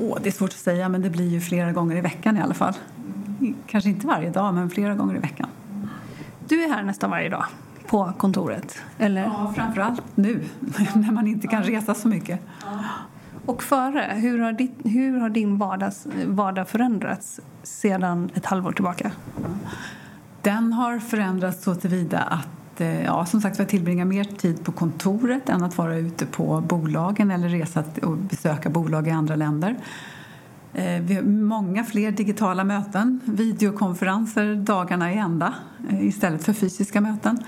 Åh, 0.00 0.18
det 0.22 0.28
är 0.28 0.32
svårt 0.32 0.50
att 0.50 0.56
säga, 0.56 0.88
men 0.88 1.02
det 1.02 1.10
blir 1.10 1.28
ju 1.28 1.40
flera 1.40 1.72
gånger 1.72 1.96
i 1.96 2.00
veckan 2.00 2.36
i 2.36 2.40
alla 2.40 2.54
fall. 2.54 2.74
Kanske 3.66 3.90
inte 3.90 4.06
varje 4.06 4.30
dag, 4.30 4.54
men 4.54 4.70
flera 4.70 4.94
gånger 4.94 5.16
i 5.16 5.18
veckan. 5.18 5.48
Du 6.48 6.64
är 6.64 6.68
här 6.68 6.82
nästan 6.82 7.10
varje 7.10 7.28
dag 7.28 7.44
på 7.86 8.12
kontoret? 8.18 8.78
Eller? 8.98 9.22
Ja, 9.22 9.52
framförallt 9.56 10.02
nu 10.14 10.44
när 10.94 11.12
man 11.12 11.26
inte 11.26 11.46
kan 11.46 11.62
resa 11.62 11.94
så 11.94 12.08
mycket. 12.08 12.40
Och 13.46 13.62
före, 13.62 14.12
hur 14.14 14.38
har, 14.38 14.52
ditt, 14.52 14.74
hur 14.84 15.20
har 15.20 15.28
din 15.30 15.58
vardags, 15.58 16.06
vardag 16.26 16.68
förändrats 16.68 17.40
sedan 17.62 18.30
ett 18.34 18.46
halvår 18.46 18.72
tillbaka? 18.72 19.12
Den 20.42 20.72
har 20.72 20.98
förändrats 20.98 21.64
så 21.64 21.74
tillvida 21.74 22.18
att 22.18 22.48
att 22.74 22.80
eh, 22.80 23.04
ja, 23.04 23.26
som 23.26 23.40
sagt, 23.40 23.58
jag 23.58 23.68
tillbringar 23.68 24.04
mer 24.04 24.24
tid 24.24 24.64
på 24.64 24.72
kontoret 24.72 25.48
än 25.48 25.62
att 25.62 25.78
vara 25.78 25.96
ute 25.96 26.26
på 26.26 26.60
bolagen 26.60 27.30
eller 27.30 27.48
resa 27.48 27.84
och 28.02 28.16
besöka 28.16 28.70
bolag 28.70 29.08
i 29.08 29.10
andra 29.10 29.36
länder. 29.36 29.76
Eh, 30.74 31.00
vi 31.00 31.14
har 31.14 31.22
många 31.22 31.84
fler 31.84 32.10
digitala 32.10 32.64
möten, 32.64 33.20
videokonferenser 33.24 34.54
dagarna 34.54 35.12
i 35.12 35.16
ända 35.16 35.54
eh, 35.90 36.06
istället 36.06 36.44
för 36.44 36.52
fysiska 36.52 37.00
möten. 37.00 37.38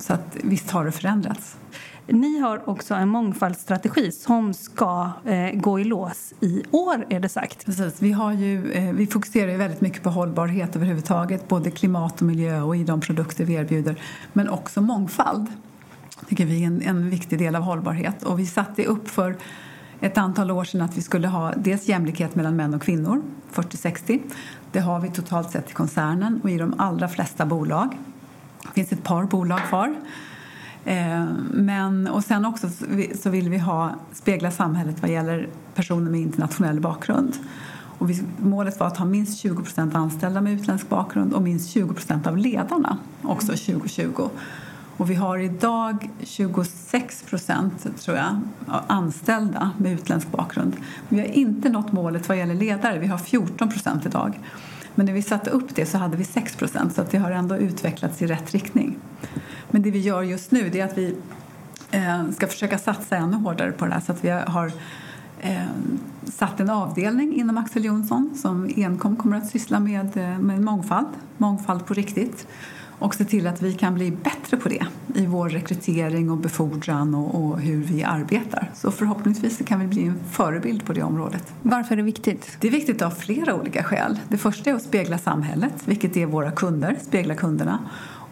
Så 0.00 0.12
att, 0.12 0.36
visst 0.42 0.70
har 0.70 0.84
det 0.84 0.92
förändrats. 0.92 1.56
Ni 2.06 2.38
har 2.38 2.68
också 2.68 2.94
en 2.94 3.08
mångfaldsstrategi 3.08 4.12
som 4.12 4.54
ska 4.54 5.10
eh, 5.24 5.50
gå 5.54 5.80
i 5.80 5.84
lås 5.84 6.34
i 6.40 6.62
år, 6.70 7.06
är 7.08 7.20
det 7.20 7.28
sagt. 7.28 7.66
Precis. 7.66 8.02
Vi, 8.02 8.12
har 8.12 8.32
ju, 8.32 8.72
eh, 8.72 8.92
vi 8.92 9.06
fokuserar 9.06 9.50
ju 9.50 9.56
väldigt 9.56 9.80
mycket 9.80 10.02
på 10.02 10.10
hållbarhet 10.10 10.76
överhuvudtaget, 10.76 11.48
både 11.48 11.70
klimat 11.70 12.20
och 12.20 12.26
miljö 12.26 12.60
och 12.60 12.76
i 12.76 12.84
de 12.84 13.00
produkter 13.00 13.44
vi 13.44 13.54
erbjuder, 13.54 14.02
men 14.32 14.48
också 14.48 14.80
mångfald 14.80 15.46
tycker 16.28 16.46
vi 16.46 16.62
är 16.62 16.66
en, 16.66 16.82
en 16.82 17.10
viktig 17.10 17.38
del 17.38 17.56
av 17.56 17.62
hållbarhet. 17.62 18.22
Och 18.22 18.38
vi 18.38 18.46
satte 18.46 18.84
upp 18.84 19.08
för 19.08 19.36
ett 20.00 20.18
antal 20.18 20.50
år 20.50 20.64
sedan 20.64 20.80
att 20.80 20.96
vi 20.96 21.02
skulle 21.02 21.28
ha 21.28 21.52
dels 21.56 21.88
jämlikhet 21.88 22.34
mellan 22.34 22.56
män 22.56 22.74
och 22.74 22.82
kvinnor, 22.82 23.22
40-60. 23.52 24.20
Det 24.72 24.80
har 24.80 25.00
vi 25.00 25.10
totalt 25.10 25.50
sett 25.50 25.70
i 25.70 25.72
koncernen 25.72 26.40
och 26.42 26.50
i 26.50 26.58
de 26.58 26.74
allra 26.78 27.08
flesta 27.08 27.46
bolag. 27.46 27.96
Det 28.62 28.70
finns 28.74 28.92
ett 28.92 29.04
par 29.04 29.24
bolag 29.24 29.60
kvar 29.68 29.94
men, 31.50 32.08
och 32.08 32.24
sen 32.24 32.44
också 32.44 32.70
så 33.22 33.30
vill 33.30 33.48
vi 33.48 33.58
ha, 33.58 33.94
spegla 34.12 34.50
samhället 34.50 34.96
vad 35.02 35.10
gäller 35.10 35.48
personer 35.74 36.10
med 36.10 36.20
internationell 36.20 36.80
bakgrund. 36.80 37.36
Och 37.98 38.10
vi, 38.10 38.22
målet 38.38 38.80
var 38.80 38.86
att 38.86 38.96
ha 38.96 39.04
minst 39.04 39.44
20% 39.44 39.96
anställda 39.96 40.40
med 40.40 40.52
utländsk 40.52 40.88
bakgrund 40.88 41.32
och 41.32 41.42
minst 41.42 41.76
20% 41.76 42.28
av 42.28 42.36
ledarna 42.36 42.98
också 43.22 43.46
2020. 43.46 44.28
Och 44.96 45.10
vi 45.10 45.14
har 45.14 45.38
idag 45.38 46.10
26 46.22 47.24
tror 47.98 48.16
jag, 48.16 48.40
anställda 48.86 49.70
med 49.78 49.92
utländsk 49.92 50.30
bakgrund. 50.30 50.76
Vi 51.08 51.20
har 51.20 51.26
inte 51.26 51.68
nått 51.68 51.92
målet 51.92 52.28
vad 52.28 52.38
gäller 52.38 52.54
ledare. 52.54 52.98
Vi 52.98 53.06
har 53.06 53.18
14% 53.18 54.06
idag. 54.06 54.40
Men 54.94 55.06
när 55.06 55.12
vi 55.12 55.22
satte 55.22 55.50
upp 55.50 55.74
det 55.74 55.86
så 55.86 55.98
hade 55.98 56.16
vi 56.16 56.24
6% 56.24 56.90
så 56.90 57.00
att 57.00 57.10
det 57.10 57.18
har 57.18 57.30
ändå 57.30 57.56
utvecklats 57.56 58.22
i 58.22 58.26
rätt 58.26 58.50
riktning. 58.50 58.98
Men 59.72 59.82
det 59.82 59.90
vi 59.90 59.98
gör 59.98 60.22
just 60.22 60.50
nu 60.50 60.70
är 60.78 60.84
att 60.84 60.98
vi 60.98 61.16
eh, 61.90 62.30
ska 62.30 62.46
försöka 62.46 62.78
satsa 62.78 63.16
ännu 63.16 63.36
hårdare 63.36 63.72
på 63.72 63.86
det 63.86 63.92
här 63.92 64.00
så 64.00 64.12
att 64.12 64.24
vi 64.24 64.30
har 64.30 64.72
eh, 65.40 65.62
satt 66.24 66.60
en 66.60 66.70
avdelning 66.70 67.34
inom 67.34 67.58
Axel 67.58 67.84
Jonsson 67.84 68.34
som 68.36 68.70
enkom 68.76 69.16
kommer 69.16 69.36
att 69.36 69.46
syssla 69.46 69.80
med, 69.80 70.16
eh, 70.16 70.38
med 70.38 70.60
mångfald, 70.60 71.08
mångfald 71.36 71.86
på 71.86 71.94
riktigt 71.94 72.46
och 73.02 73.14
se 73.14 73.24
till 73.24 73.46
att 73.46 73.62
vi 73.62 73.74
kan 73.74 73.94
bli 73.94 74.10
bättre 74.10 74.56
på 74.56 74.68
det 74.68 74.86
i 75.14 75.26
vår 75.26 75.48
rekrytering 75.48 76.30
och 76.30 76.36
befordran 76.36 77.14
och, 77.14 77.34
och, 77.34 77.60
hur 77.60 77.84
vi 77.84 78.04
arbetar. 78.04 78.70
Så 78.74 78.90
förhoppningsvis 78.90 79.62
kan 79.66 79.80
vi 79.80 79.86
bli 79.86 80.04
en 80.04 80.20
förebild 80.30 80.86
på 80.86 80.92
det 80.92 81.02
området. 81.02 81.52
Varför 81.62 81.92
är 81.92 81.96
det 81.96 82.02
viktigt? 82.02 82.56
Det 82.60 82.68
är 82.68 82.72
viktigt 82.72 83.02
av 83.02 83.10
flera 83.10 83.54
olika 83.54 83.82
skäl. 83.82 84.18
Det 84.28 84.38
första 84.38 84.70
är 84.70 84.74
att 84.74 84.82
spegla 84.82 85.18
samhället, 85.18 85.74
vilket 85.84 86.16
är 86.16 86.26
våra 86.26 86.50
kunder, 86.50 86.98
spegla 87.02 87.34
kunderna. 87.34 87.78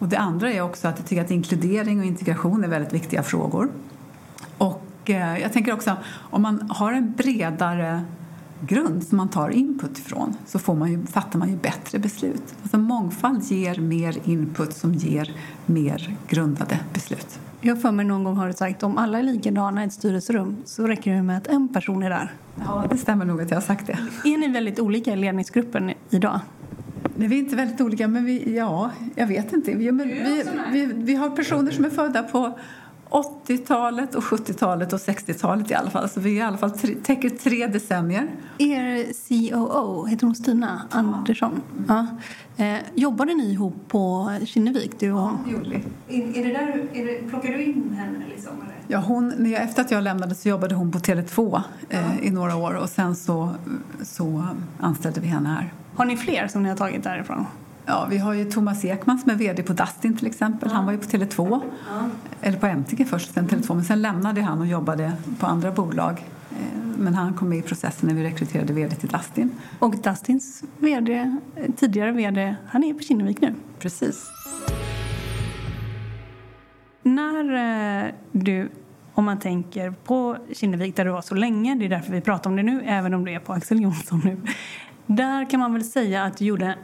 Och 0.01 0.07
det 0.07 0.17
andra 0.17 0.51
är 0.51 0.61
också 0.61 0.87
att 0.87 0.97
jag 0.97 1.07
tycker 1.07 1.21
att 1.21 1.31
inkludering 1.31 1.99
och 1.99 2.05
integration 2.05 2.63
är 2.63 2.67
väldigt 2.67 2.93
viktiga 2.93 3.23
frågor. 3.23 3.69
Och 4.57 5.09
eh, 5.09 5.37
jag 5.37 5.53
tänker 5.53 5.73
också 5.73 5.95
om 6.13 6.41
man 6.41 6.69
har 6.69 6.93
en 6.93 7.13
bredare 7.17 8.01
grund 8.61 9.03
som 9.03 9.17
man 9.17 9.29
tar 9.29 9.49
input 9.49 9.97
ifrån 9.97 10.35
så 10.45 10.59
får 10.59 10.75
man 10.75 10.91
ju, 10.91 11.05
fattar 11.05 11.39
man 11.39 11.49
ju 11.49 11.55
bättre 11.55 11.99
beslut. 11.99 12.55
Alltså 12.61 12.77
mångfald 12.77 13.43
ger 13.43 13.79
mer 13.79 14.17
input 14.23 14.73
som 14.73 14.93
ger 14.93 15.35
mer 15.65 16.15
grundade 16.27 16.79
beslut. 16.93 17.39
Jag 17.61 17.81
för 17.81 17.91
mig 17.91 18.05
någon 18.05 18.23
gång 18.23 18.37
har 18.37 18.47
du 18.47 18.53
sagt 18.53 18.83
om 18.83 18.97
alla 18.97 19.19
är 19.19 19.23
likadana 19.23 19.83
i 19.83 19.87
ett 19.87 19.93
styrelserum 19.93 20.57
så 20.65 20.87
räcker 20.87 21.13
det 21.13 21.23
med 21.23 21.37
att 21.37 21.47
en 21.47 21.67
person 21.67 22.03
är 22.03 22.09
där. 22.09 22.33
Ja, 22.65 22.85
det 22.89 22.97
stämmer 22.97 23.25
nog 23.25 23.41
att 23.41 23.49
jag 23.49 23.57
har 23.57 23.61
sagt 23.61 23.87
det. 23.87 23.97
Är 24.29 24.37
ni 24.37 24.47
väldigt 24.47 24.79
olika 24.79 25.13
i 25.13 25.15
ledningsgruppen 25.15 25.91
idag? 26.09 26.39
Nej, 27.15 27.27
vi 27.27 27.35
är 27.35 27.39
inte 27.39 27.55
väldigt 27.55 27.81
olika, 27.81 28.07
men 28.07 28.25
vi, 28.25 28.55
ja, 28.55 28.91
jag 29.15 29.27
vet 29.27 29.53
inte. 29.53 29.73
Vi, 29.73 29.91
vi, 29.91 30.43
vi, 30.71 30.85
vi 30.85 31.15
har 31.15 31.29
personer 31.29 31.71
som 31.71 31.85
är 31.85 31.89
födda 31.89 32.23
på 32.23 32.59
80-talet 33.11 34.15
och 34.15 34.23
70-talet 34.23 34.93
och 34.93 34.99
60-talet 34.99 35.71
i 35.71 35.73
alla 35.73 35.89
fall. 35.89 36.09
Så 36.09 36.19
vi 36.19 36.31
i 36.31 36.41
alla 36.41 36.57
fall 36.57 36.71
tre, 36.71 36.95
täcker 37.03 37.29
tre 37.29 37.67
decennier. 37.67 38.27
Er 38.57 39.05
COO, 39.27 40.05
heter 40.05 40.25
hon 40.25 40.35
Stina 40.35 40.81
ja. 40.91 40.97
Andersson? 40.97 41.61
Ja. 41.87 42.07
Eh, 42.57 42.77
jobbade 42.95 43.33
ni 43.33 43.51
ihop 43.51 43.75
på 43.87 44.31
Kinnevik? 44.45 44.99
Du 44.99 45.11
och... 45.11 45.19
Ja, 45.19 45.39
det 45.45 45.51
gjorde 45.51 45.69
vi. 45.69 46.21
Är, 46.21 46.37
är 46.37 46.45
det 46.45 46.53
där, 46.53 46.87
är 46.93 47.05
det, 47.05 47.29
plockar 47.29 47.49
du 47.49 47.63
in 47.63 47.95
henne? 47.97 48.25
Liksom, 48.29 48.53
eller? 48.61 48.75
Ja, 48.87 48.99
hon, 48.99 49.33
när 49.37 49.49
jag, 49.49 49.61
efter 49.61 49.81
att 49.81 49.91
jag 49.91 50.03
lämnade 50.03 50.35
så 50.35 50.49
jobbade 50.49 50.75
hon 50.75 50.91
på 50.91 50.99
Tele2 50.99 51.61
eh, 51.89 52.25
i 52.25 52.29
några 52.29 52.55
år 52.55 52.73
och 52.73 52.89
sen 52.89 53.15
så, 53.15 53.49
så 54.01 54.43
anställde 54.79 55.21
vi 55.21 55.27
henne 55.27 55.49
här. 55.49 55.73
Har 55.95 56.05
ni 56.05 56.17
fler 56.17 56.47
som 56.47 56.63
ni 56.63 56.69
har 56.69 56.75
tagit 56.75 57.03
därifrån? 57.03 57.45
Ja, 57.85 58.07
vi 58.09 58.17
har 58.17 58.33
ju 58.33 58.45
Thomas 58.45 58.85
Ekman 58.85 59.19
som 59.19 59.31
är 59.31 59.35
vd 59.35 59.63
på 59.63 59.73
Dustin 59.73 60.17
till 60.17 60.27
exempel. 60.27 60.71
Han 60.71 60.85
var 60.85 60.91
ju 60.91 60.97
på 60.97 61.05
Tele2, 61.05 61.61
ja. 61.89 62.09
eller 62.41 62.57
på 62.57 62.65
MTG 62.65 63.05
först, 63.05 63.33
sen 63.33 63.47
Tele2, 63.47 63.75
men 63.75 63.83
sen 63.83 64.01
lämnade 64.01 64.41
han 64.41 64.59
och 64.59 64.67
jobbade 64.67 65.11
på 65.39 65.45
andra 65.45 65.71
bolag. 65.71 66.25
Eh, 66.51 66.81
men 66.97 67.13
han 67.13 67.33
kom 67.33 67.49
med 67.49 67.57
i 67.57 67.61
processen 67.61 68.09
när 68.09 68.15
vi 68.15 68.23
rekryterade 68.23 68.73
vd 68.73 68.95
till 68.95 69.09
Dustin. 69.09 69.51
Och 69.79 69.97
Dustins 69.97 70.63
vd, 70.77 71.37
tidigare 71.77 72.11
vd, 72.11 72.55
han 72.67 72.83
är 72.83 72.93
på 72.93 72.99
Kinnevik 72.99 73.41
nu. 73.41 73.55
Precis. 73.79 74.29
När 77.03 77.53
eh, 78.05 78.11
du, 78.31 78.69
om 79.13 79.25
man 79.25 79.39
tänker 79.39 79.91
på 79.91 80.37
Kinnevik 80.53 80.95
där 80.95 81.05
du 81.05 81.11
var 81.11 81.21
så 81.21 81.35
länge, 81.35 81.75
det 81.75 81.85
är 81.85 81.89
därför 81.89 82.11
vi 82.11 82.21
pratar 82.21 82.49
om 82.49 82.55
det 82.55 82.63
nu, 82.63 82.83
även 82.85 83.13
om 83.13 83.25
det 83.25 83.33
är 83.33 83.39
på 83.39 83.53
Axel 83.53 83.81
Jonsson 83.81 84.21
nu. 84.23 84.37
Där 85.15 85.49
kan 85.49 85.59
man 85.59 85.73
väl 85.73 85.83
säga 85.83 86.23
att 86.23 86.37
du 86.37 86.45
gjorde 86.45 86.75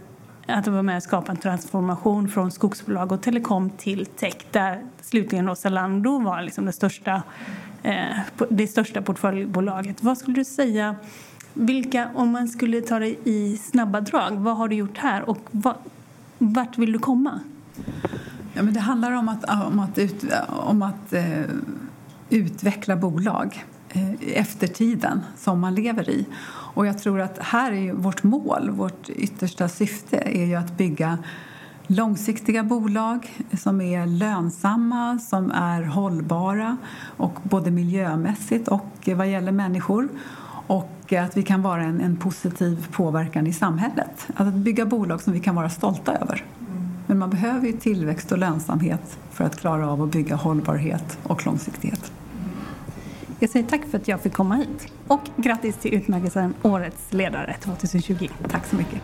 att 0.47 0.65
du 0.65 0.71
var 0.71 0.83
med 0.83 0.97
och 0.97 1.03
skapade 1.03 1.31
en 1.31 1.37
transformation 1.37 2.29
från 2.29 2.51
skogsbolag 2.51 3.11
och 3.11 3.21
telekom 3.21 3.69
till 3.69 4.05
tech 4.05 4.35
där 4.51 4.83
slutligen 5.01 5.45
då 5.45 5.55
Zalando 5.55 6.19
var 6.19 6.41
liksom 6.41 6.65
det 6.65 6.71
största, 6.71 7.23
eh, 7.83 8.17
det 8.49 8.67
största 8.67 9.01
portföljbolaget. 9.01 10.03
Vad 10.03 10.17
skulle 10.17 10.35
du 10.35 10.45
säga, 10.45 10.95
vilka, 11.53 12.09
om 12.15 12.31
man 12.31 12.47
skulle 12.47 12.81
ta 12.81 12.99
det 12.99 13.27
i 13.27 13.57
snabba 13.57 14.01
drag, 14.01 14.31
vad 14.31 14.57
har 14.57 14.67
du 14.67 14.75
gjort 14.75 14.97
här 14.97 15.29
och 15.29 15.39
vad, 15.51 15.75
vart 16.37 16.77
vill 16.77 16.91
du 16.91 16.99
komma? 16.99 17.39
Ja, 18.53 18.63
men 18.63 18.73
det 18.73 18.79
handlar 18.79 19.11
om 19.11 19.29
att, 19.29 19.65
om 19.67 19.79
att, 19.79 19.97
ut, 19.97 20.25
om 20.47 20.81
att 20.81 21.13
eh, 21.13 21.41
utveckla 22.29 22.95
bolag 22.95 23.65
Eh, 23.97 24.37
eftertiden 24.39 25.21
som 25.37 25.59
man 25.59 25.75
lever 25.75 26.09
i. 26.09 26.25
Och 26.49 26.87
jag 26.87 26.99
tror 26.99 27.21
att 27.21 27.37
här 27.39 27.71
är 27.71 27.93
vårt 27.93 28.23
mål, 28.23 28.69
vårt 28.69 29.09
yttersta 29.09 29.69
syfte 29.69 30.17
är 30.17 30.45
ju 30.45 30.55
att 30.55 30.77
bygga 30.77 31.17
långsiktiga 31.87 32.63
bolag 32.63 33.29
som 33.59 33.81
är 33.81 34.05
lönsamma, 34.05 35.19
som 35.19 35.51
är 35.51 35.83
hållbara 35.83 36.77
och 37.17 37.33
både 37.43 37.71
miljömässigt 37.71 38.67
och 38.67 39.09
vad 39.15 39.27
gäller 39.27 39.51
människor 39.51 40.09
och 40.67 41.13
att 41.13 41.37
vi 41.37 41.43
kan 41.43 41.61
vara 41.61 41.83
en, 41.83 42.01
en 42.01 42.17
positiv 42.17 42.87
påverkan 42.91 43.47
i 43.47 43.53
samhället. 43.53 44.27
Alltså 44.27 44.47
att 44.47 44.53
bygga 44.53 44.85
bolag 44.85 45.21
som 45.21 45.33
vi 45.33 45.39
kan 45.39 45.55
vara 45.55 45.69
stolta 45.69 46.17
över. 46.17 46.45
Men 47.07 47.17
man 47.17 47.29
behöver 47.29 47.67
ju 47.67 47.73
tillväxt 47.73 48.31
och 48.31 48.37
lönsamhet 48.37 49.19
för 49.31 49.43
att 49.43 49.59
klara 49.59 49.91
av 49.91 50.01
att 50.01 50.11
bygga 50.11 50.35
hållbarhet 50.35 51.17
och 51.23 51.45
långsiktighet. 51.45 52.11
Jag 53.39 53.49
säger 53.49 53.67
tack 53.67 53.81
för 53.91 53.97
att 53.97 54.07
jag 54.07 54.21
fick 54.21 54.33
komma 54.33 54.55
hit. 54.55 54.93
Och 55.07 55.21
grattis 55.35 55.77
till 55.77 55.93
utmärkelsen 55.93 56.53
Årets 56.61 57.13
ledare 57.13 57.55
2020. 57.59 58.29
Tack 58.49 58.65
så 58.65 58.75
mycket. 58.75 59.01